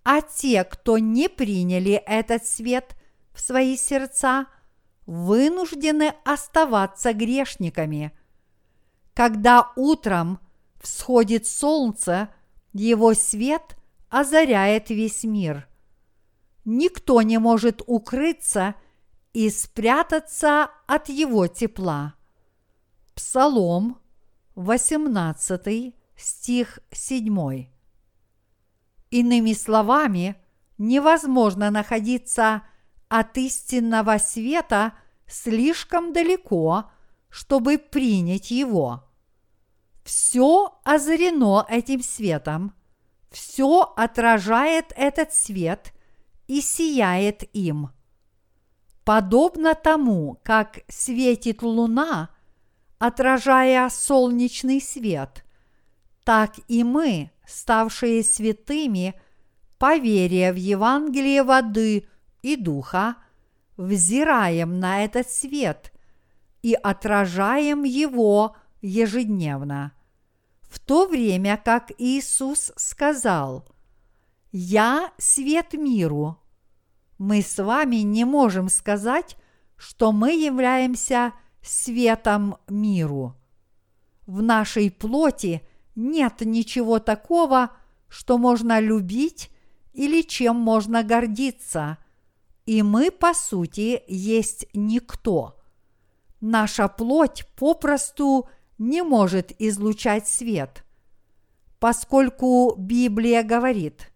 [0.04, 2.95] а те, кто не приняли этот свет
[3.34, 4.47] в свои сердца,
[5.06, 8.12] вынуждены оставаться грешниками.
[9.14, 10.39] Когда утром
[10.82, 12.30] всходит солнце–
[12.74, 13.78] его свет
[14.10, 15.68] озаряет весь мир.
[16.64, 18.76] Никто не может укрыться
[19.34, 22.16] и спрятаться от его тепла.
[23.16, 23.99] Псалом
[24.56, 27.70] 18 стих 7.
[29.12, 30.38] Иными словами,
[30.78, 32.64] невозможно находиться
[33.09, 34.93] от истинного света
[35.28, 36.89] слишком далеко,
[37.30, 39.03] чтобы принять его.
[40.03, 42.74] Все озарено этим светом,
[43.30, 45.93] все отражает этот свет
[46.47, 47.89] и сияет им.
[49.03, 52.30] Подобно тому, как светит луна,
[52.97, 55.43] отражая солнечный свет,
[56.24, 59.13] так и мы, ставшие святыми,
[59.78, 59.95] по
[60.53, 62.07] в Евангелие воды
[62.41, 63.15] и духа,
[63.78, 65.91] взираем на этот свет
[66.61, 69.93] и отражаем его ежедневно.
[70.61, 73.67] В то время как Иисус сказал
[74.51, 76.38] «Я свет миру»,
[77.22, 79.38] мы с вами не можем сказать,
[79.78, 83.36] что мы являемся светом миру.
[84.26, 85.61] В нашей плоти
[85.96, 87.72] нет ничего такого,
[88.08, 89.50] что можно любить
[89.94, 91.98] или чем можно гордиться,
[92.66, 95.60] и мы, по сути, есть никто.
[96.39, 98.48] Наша плоть попросту–
[98.82, 100.84] не может излучать свет,
[101.80, 104.12] поскольку Библия говорит,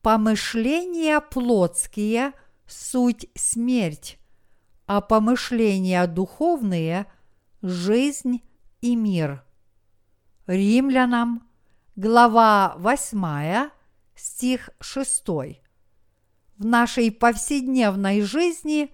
[0.00, 2.32] помышления плотские–
[2.66, 4.18] суть смерть,
[4.86, 7.12] а помышления духовные–
[7.62, 8.40] жизнь
[8.80, 9.44] и мир.
[10.48, 11.46] Римлянам,
[11.94, 13.68] глава 8,
[14.16, 15.28] стих 6.
[15.28, 18.90] В нашей повседневной жизни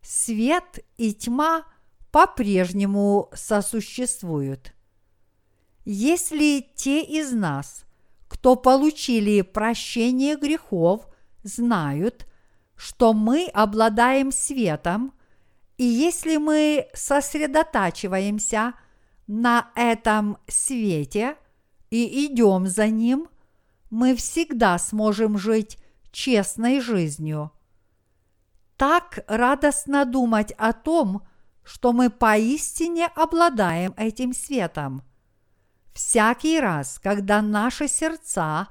[0.00, 1.64] свет и тьма
[2.12, 4.74] по-прежнему сосуществуют.
[5.84, 7.82] Если те из нас,
[8.28, 11.08] кто получили прощение грехов,
[11.42, 12.28] знают,
[12.76, 15.14] что мы обладаем светом,
[15.78, 18.74] и если мы сосредотачиваемся
[19.26, 21.36] на этом свете
[21.90, 23.28] и идем за ним,
[23.90, 25.78] мы всегда сможем жить
[26.10, 27.52] честной жизнью.
[28.76, 31.22] Так радостно думать о том,
[31.62, 35.02] что мы поистине обладаем этим светом.
[35.92, 38.68] Всякий раз, когда наши сердца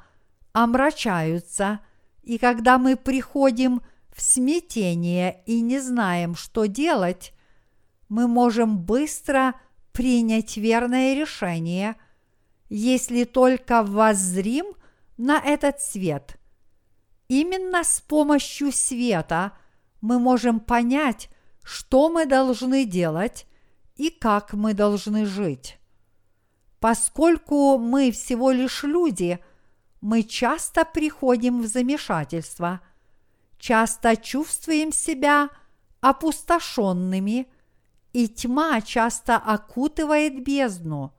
[0.53, 1.79] омрачаются,
[2.23, 3.81] и когда мы приходим
[4.13, 7.33] в смятение и не знаем, что делать,
[8.09, 9.53] мы можем быстро
[9.91, 11.95] принять верное решение,
[12.69, 14.65] если только воззрим
[15.17, 16.37] на этот свет.
[17.27, 19.53] Именно с помощью света
[20.01, 21.29] мы можем понять,
[21.63, 23.45] что мы должны делать
[23.95, 25.77] и как мы должны жить.
[26.79, 29.39] Поскольку мы всего лишь люди,
[30.01, 32.81] мы часто приходим в замешательство,
[33.59, 35.49] часто чувствуем себя
[35.99, 37.47] опустошенными,
[38.13, 41.13] и тьма часто окутывает бездну.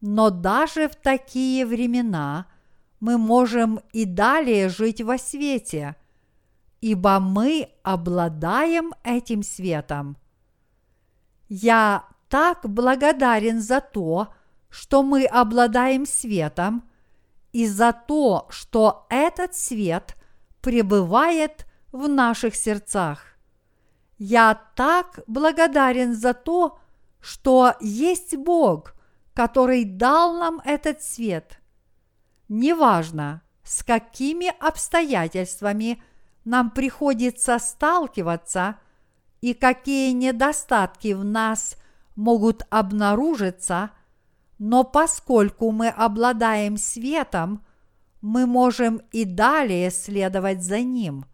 [0.00, 2.46] Но даже в такие времена
[3.00, 5.96] мы можем и далее жить во свете–
[6.82, 10.18] ибо мы обладаем этим светом.
[11.48, 14.34] Я так благодарен за то,
[14.68, 16.82] что мы обладаем светом,
[17.52, 20.16] и за то, что этот свет
[20.60, 23.31] пребывает в наших сердцах.
[24.24, 26.78] Я так благодарен за то,
[27.20, 28.94] что есть Бог,
[29.34, 31.58] который дал нам этот свет.
[32.48, 36.00] Неважно, с какими обстоятельствами
[36.44, 38.76] нам приходится сталкиваться
[39.40, 41.74] и какие недостатки в нас
[42.14, 43.90] могут обнаружиться,
[44.56, 47.66] но поскольку мы обладаем светом,
[48.20, 51.24] мы можем и далее следовать за ним.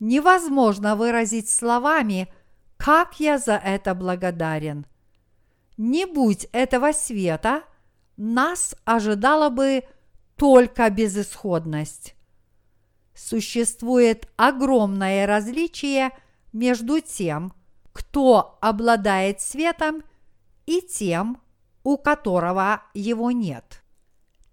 [0.00, 2.32] Невозможно выразить словами,
[2.76, 4.86] как я за это благодарен.
[5.76, 7.62] Не будь этого света,
[8.16, 9.84] нас ожидала бы
[10.36, 12.14] только безысходность.
[13.14, 16.10] Существует огромное различие
[16.52, 17.52] между тем,
[17.92, 20.04] кто обладает светом,
[20.66, 21.40] и тем,
[21.82, 23.82] у которого его нет.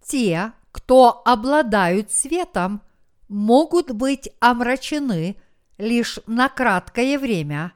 [0.02, 2.82] Те, кто обладают светом,
[3.28, 5.38] могут быть омрачены
[5.78, 7.74] лишь на краткое время,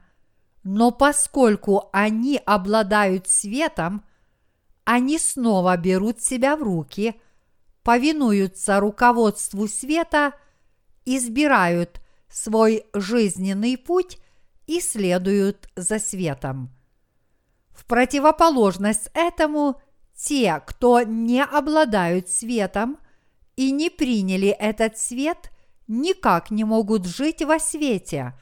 [0.62, 4.04] но поскольку они обладают светом,
[4.84, 7.20] они снова берут себя в руки,
[7.82, 10.34] повинуются руководству света,
[11.04, 14.18] избирают свой жизненный путь
[14.66, 16.70] и следуют за светом.
[17.70, 19.80] В противоположность этому,
[20.14, 22.98] те, кто не обладают светом
[23.60, 25.50] и не приняли этот свет,
[25.86, 28.32] никак не могут жить во свете,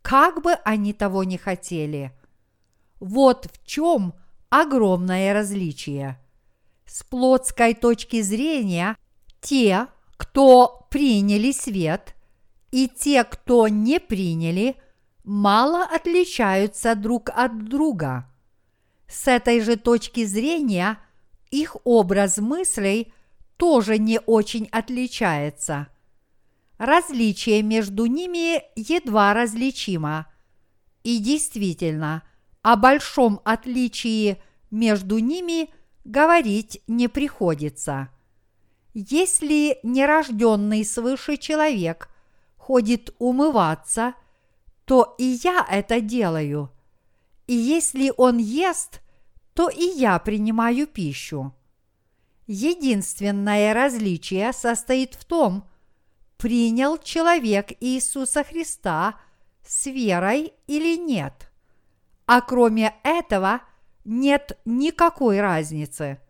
[0.00, 2.10] как бы они того не хотели.
[2.98, 4.14] Вот в чем
[4.48, 6.18] огромное различие.
[6.86, 8.96] С плотской точки зрения,
[9.42, 12.14] те, кто приняли свет,
[12.70, 14.76] и те, кто не приняли,
[15.22, 18.26] мало отличаются друг от друга.
[19.06, 20.98] С этой же точки зрения
[21.50, 23.12] их образ мыслей
[23.62, 25.86] тоже не очень отличается.
[26.78, 30.26] Различие между ними едва различимо.
[31.04, 32.24] И действительно,
[32.62, 34.42] о большом отличии
[34.72, 35.72] между ними
[36.04, 38.08] говорить не приходится.
[38.94, 42.08] Если нерожденный свыше человек
[42.56, 44.14] ходит умываться,
[44.86, 46.72] то и я это делаю.
[47.46, 49.02] И если он ест,
[49.54, 51.54] то и я принимаю пищу.
[52.46, 55.68] Единственное различие состоит в том,
[56.36, 59.14] принял человек Иисуса Христа
[59.64, 61.50] с верой или нет.
[62.26, 63.60] А кроме этого
[64.04, 66.20] нет никакой разницы.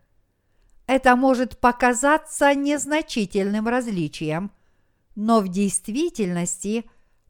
[0.85, 4.51] Это может показаться незначительным различием,
[5.15, 6.85] но в действительности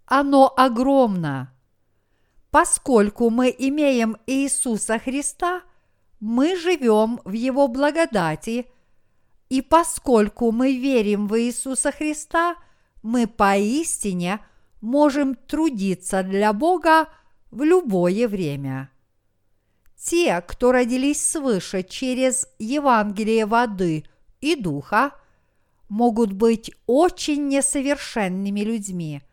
[0.05, 1.53] оно огромно.
[2.51, 5.61] Поскольку мы имеем Иисуса Христа,
[6.23, 8.67] мы живем в Его благодати,
[9.49, 12.55] и поскольку мы верим в Иисуса Христа,
[13.01, 14.39] мы поистине
[14.79, 17.09] можем трудиться для Бога
[17.51, 18.89] в любое время.
[19.97, 24.05] Те, кто родились свыше через Евангелие воды
[24.39, 25.11] и духа,
[25.89, 29.23] могут быть очень несовершенными людьми.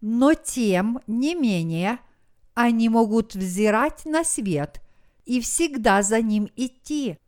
[0.00, 1.98] Но тем не менее
[2.54, 4.82] они могут взирать на свет
[5.24, 7.18] и всегда за ним идти.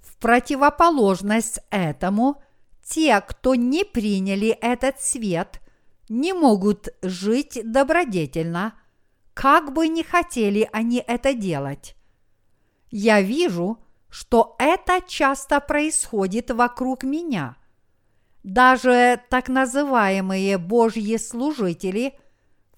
[0.00, 2.42] В противоположность этому,
[2.82, 5.60] те, кто не приняли этот свет,
[6.08, 8.74] не могут жить добродетельно,
[9.34, 11.94] как бы не хотели они это делать.
[12.90, 17.56] Я вижу, что это часто происходит вокруг меня.
[18.42, 22.18] Даже так называемые Божьи служители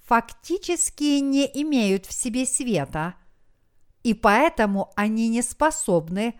[0.04, 3.14] фактически не имеют в себе света,
[4.02, 6.34] и поэтому они не способны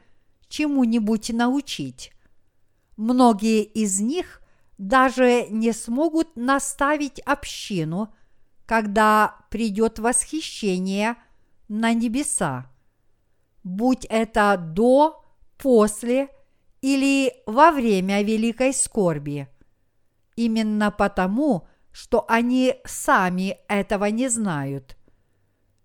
[0.48, 2.12] чему-нибудь научить.
[2.96, 4.42] Многие из них
[4.78, 8.14] даже не смогут наставить общину,
[8.66, 11.16] когда придет восхищение
[11.68, 12.70] на небеса.
[13.64, 15.24] Будь это до,
[15.56, 16.28] после–
[16.82, 19.48] или во время великой скорби.
[20.36, 24.96] Именно потому, что они сами этого не знают.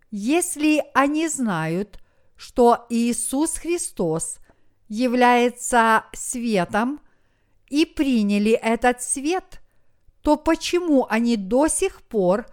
[0.09, 1.99] Если они знают,
[2.35, 4.39] что Иисус Христос
[4.87, 7.01] является светом
[7.67, 9.61] и приняли этот свет,
[10.21, 12.45] то почему они до сих пор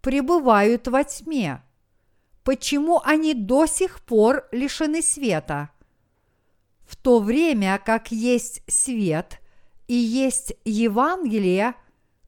[0.00, 1.62] пребывают во тьме?
[2.44, 5.70] Почему они до сих пор лишены света?
[6.92, 9.40] в то время как есть свет
[9.88, 11.74] и есть Евангелие,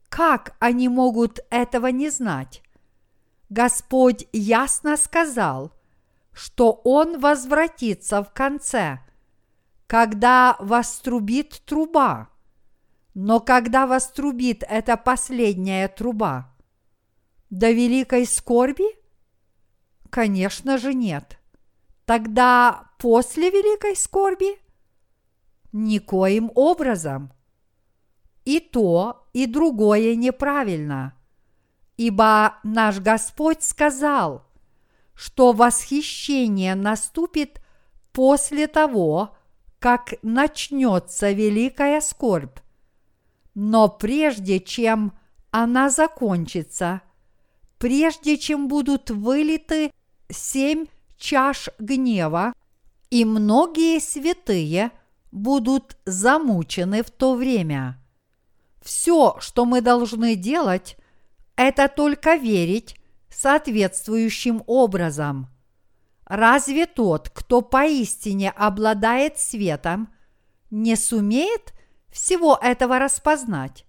[0.09, 2.63] как они могут этого не знать?
[3.51, 5.73] Господь ясно сказал,
[6.33, 9.01] что Он возвратится в конце,
[9.87, 12.29] когда вострубит труба.
[13.15, 16.53] Но когда вострубит эта последняя труба?
[17.51, 18.85] До великой скорби?
[20.11, 21.39] Конечно же нет.
[22.07, 24.59] Тогда после великой скорби?
[25.73, 27.33] Никоим образом.
[28.45, 31.14] И то, и другое неправильно.
[31.97, 34.45] Ибо наш Господь сказал,
[35.15, 37.61] что восхищение наступит
[38.13, 39.37] после того,
[39.79, 42.59] как начнется великая скорбь.
[43.55, 45.13] Но прежде чем
[45.51, 47.03] она закончится,
[47.79, 49.93] прежде чем будут вылиты
[50.29, 52.55] семь чаш гнева,
[53.11, 54.91] и многие святые
[55.31, 58.01] будут замучены в то время.
[58.83, 60.97] Все, что мы должны делать,
[61.57, 62.97] это только верить
[63.29, 65.49] соответствующим образом.
[66.27, 70.13] Разве тот, кто поистине обладает светом,
[70.71, 71.75] не сумеет
[72.11, 73.85] всего этого распознать?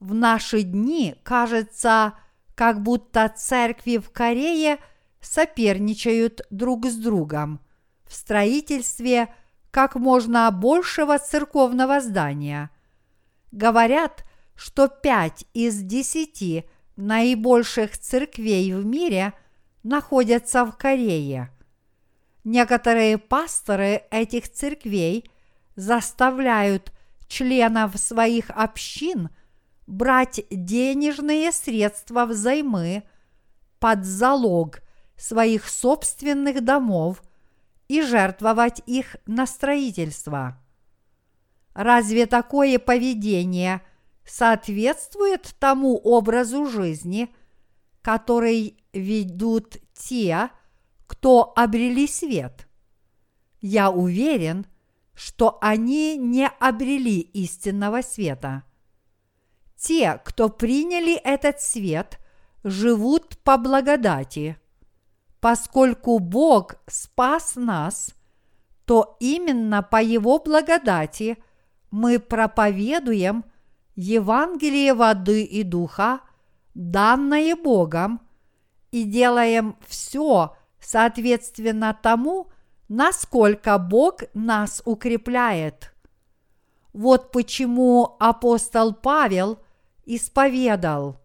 [0.00, 2.14] В наши дни кажется,
[2.54, 4.78] как будто церкви в Корее
[5.20, 7.60] соперничают друг с другом
[8.06, 9.34] в строительстве
[9.70, 12.70] как можно большего церковного здания.
[13.52, 14.24] Говорят,
[14.56, 16.64] что пять из десяти
[16.96, 19.32] наибольших церквей в мире
[19.82, 21.50] находятся в Корее.
[22.44, 25.30] Некоторые пасторы этих церквей
[25.76, 26.92] заставляют
[27.28, 29.30] членов своих общин–
[29.86, 33.04] брать денежные средства взаймы
[33.78, 34.80] под залог
[35.16, 37.22] своих собственных домов
[37.88, 40.60] и жертвовать их на строительство.
[41.74, 43.80] Разве такое поведение
[44.26, 47.34] соответствует тому образу жизни,
[48.02, 50.50] который ведут те,
[51.06, 52.66] кто обрели свет?
[53.60, 54.66] Я уверен,
[55.14, 58.64] что они не обрели истинного света–
[59.76, 62.18] те, кто приняли этот свет,
[62.64, 64.56] живут по благодати.
[65.40, 68.14] Поскольку Бог спас нас,
[68.84, 71.38] то именно по Его благодати
[71.90, 73.44] мы проповедуем
[73.96, 76.20] Евангелие воды и духа,
[76.74, 78.20] данное Богом,
[78.92, 82.50] и делаем все соответственно тому,
[82.88, 85.92] насколько Бог нас укрепляет.
[86.92, 89.58] Вот почему апостол Павел–
[90.06, 91.20] исповедал.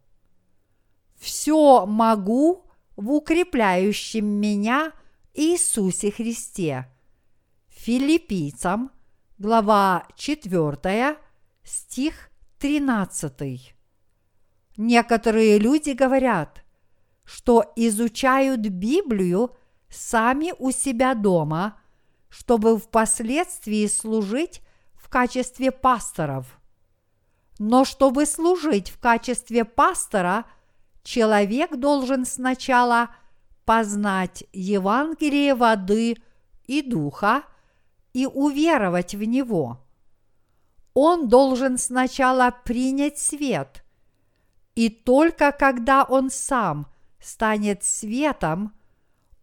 [1.16, 2.66] Все могу
[2.98, 4.92] в укрепляющем меня
[5.34, 6.88] Иисусе Христе.
[7.70, 8.92] Филиппийцам,
[9.38, 11.18] глава 4,
[11.64, 12.31] стих
[12.62, 13.76] 13.
[14.78, 16.64] Некоторые люди говорят,
[17.26, 19.58] что изучают Библию
[19.90, 21.80] сами у себя дома,
[22.30, 24.62] чтобы впоследствии служить
[24.96, 26.58] в качестве пасторов–
[27.64, 30.46] но чтобы служить в качестве пастора,
[31.04, 33.12] человек должен сначала
[33.66, 36.18] познать Евангелие воды
[36.66, 37.44] и духа
[38.14, 39.80] и уверовать в него.
[40.94, 43.84] Он должен сначала принять свет,
[44.76, 46.88] и только когда он сам
[47.20, 48.74] станет светом,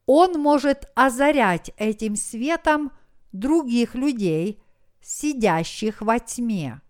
[0.07, 2.93] он может озарять этим светом
[3.33, 4.63] других людей,
[5.01, 6.81] сидящих во тьме.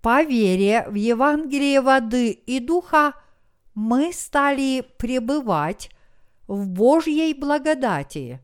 [0.00, 3.14] По вере в Евангелие воды и духа
[3.74, 5.90] мы стали пребывать
[6.48, 8.40] в Божьей благодати.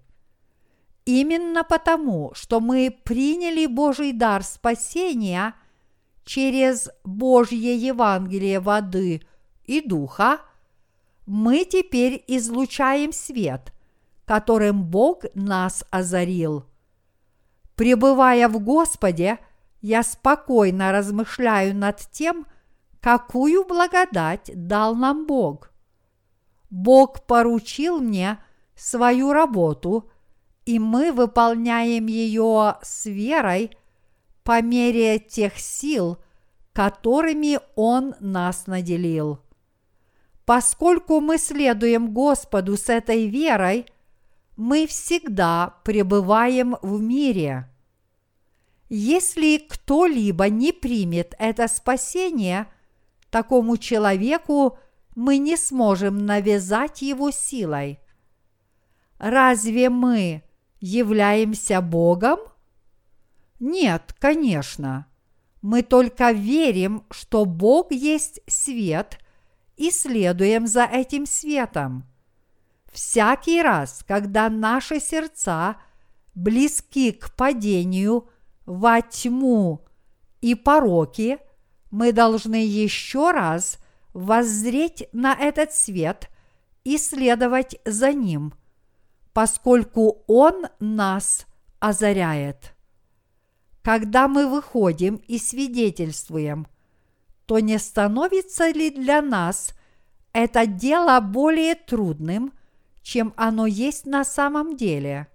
[1.09, 5.55] Именно потому, что мы приняли Божий дар спасения
[6.24, 9.22] через Божье Евангелие воды
[9.64, 10.40] и духа,
[11.24, 13.72] мы теперь излучаем свет,
[14.26, 16.66] которым Бог нас озарил.
[17.74, 19.39] Пребывая в Господе–
[19.80, 22.47] я спокойно размышляю над тем,
[23.01, 25.70] какую благодать дал нам Бог.
[26.68, 28.39] Бог поручил мне
[28.74, 30.10] свою работу,
[30.69, 33.70] и мы выполняем ее с верой
[34.45, 36.19] по мере тех сил,
[36.74, 39.39] которыми Он нас наделил.
[40.45, 43.86] Поскольку мы следуем Господу с этой верой,
[44.59, 47.66] мы всегда пребываем в мире–
[48.90, 52.66] если кто-либо не примет это спасение,
[53.28, 54.78] такому человеку
[55.15, 58.01] мы не сможем навязать его силой.
[59.19, 60.43] Разве мы
[60.80, 62.38] являемся Богом?
[63.60, 65.06] Нет, конечно.
[65.62, 69.18] Мы только верим, что Бог есть свет
[69.76, 72.05] и следуем за этим светом.
[72.92, 75.76] Всякий раз, когда наши сердца–
[76.38, 78.28] близки к падению
[78.64, 79.84] во тьму
[80.40, 81.38] и пороки,
[81.90, 83.78] мы должны еще раз
[84.14, 86.30] воззреть на этот свет
[86.84, 88.55] и следовать за ним,
[89.39, 91.47] поскольку он нас
[91.78, 92.74] озаряет.
[93.82, 96.66] Когда мы выходим и свидетельствуем,
[97.47, 99.74] то не становится ли для нас
[100.32, 102.52] это дело более трудным,
[103.02, 105.28] чем оно есть на самом деле?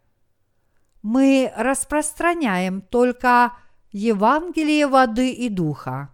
[1.02, 3.54] Мы распространяем только
[3.94, 6.14] Евангелие воды и духа.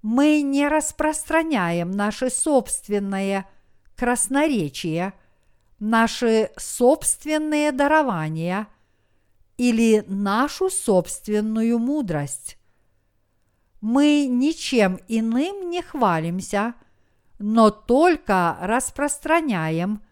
[0.00, 3.46] Мы не распространяем наше собственное
[3.94, 5.12] красноречие,
[5.82, 8.68] наши собственные дарования
[9.56, 12.56] или нашу собственную мудрость.
[13.80, 16.74] Мы ничем иным не хвалимся,
[17.38, 20.02] но только распространяем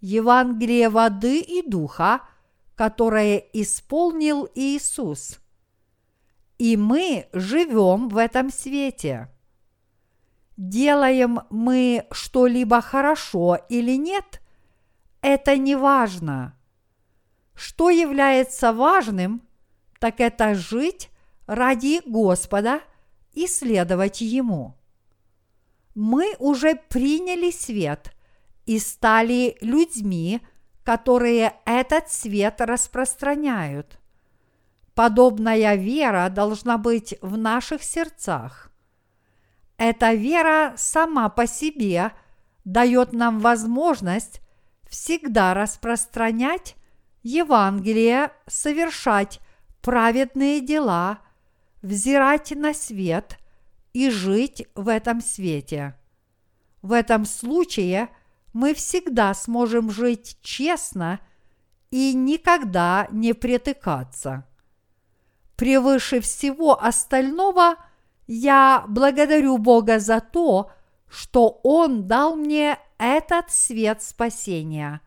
[0.00, 2.20] Евангелие воды и духа,
[2.76, 5.40] которое исполнил Иисус–
[6.58, 9.28] и мы живем в этом свете.
[10.56, 14.40] Делаем мы что-либо хорошо или нет,
[15.26, 16.56] это не важно.
[17.54, 19.42] Что является важным,
[19.98, 21.10] так это жить
[21.46, 22.80] ради Господа
[23.32, 24.74] и следовать Ему.
[25.94, 28.12] Мы уже приняли свет
[28.66, 30.40] и стали людьми,
[30.84, 33.98] которые этот свет распространяют–
[34.96, 38.72] Подобная вера должна быть в наших сердцах.
[39.76, 42.12] Эта вера сама по себе
[42.64, 44.40] дает нам возможность
[44.88, 46.76] всегда распространять
[47.22, 49.40] Евангелие, совершать
[49.82, 51.20] праведные дела,
[51.82, 53.38] взирать на свет
[53.92, 55.98] и жить в этом свете.
[56.82, 58.08] В этом случае
[58.52, 61.20] мы всегда сможем жить честно
[61.90, 64.46] и никогда не притыкаться.
[65.56, 67.76] Превыше всего остального
[68.26, 70.70] я благодарю Бога за то,
[71.08, 75.00] что Он дал мне этот свет спасения.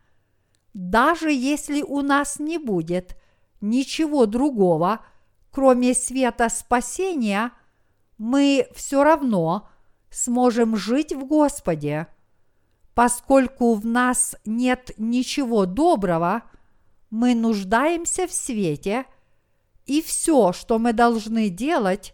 [0.73, 3.17] Даже если у нас не будет
[3.61, 5.05] ничего другого,
[5.51, 7.51] кроме света спасения,
[8.17, 9.69] мы все равно
[10.09, 12.07] сможем жить в Господе.
[12.93, 16.43] Поскольку в нас нет ничего доброго,
[17.09, 19.05] мы нуждаемся в свете–
[19.89, 22.13] и все, что мы должны делать,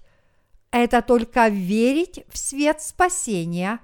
[0.71, 3.81] это только верить в свет спасения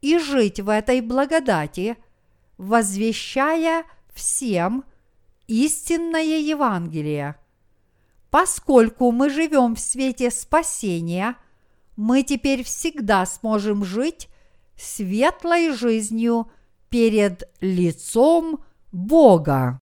[0.00, 1.96] и жить в этой благодати,
[2.58, 4.84] возвещая всем
[5.46, 7.36] истинное Евангелие.
[8.30, 11.36] Поскольку мы живем в свете спасения,
[11.96, 14.28] мы теперь всегда сможем жить
[14.76, 16.50] светлой жизнью
[16.88, 19.80] перед лицом Бога.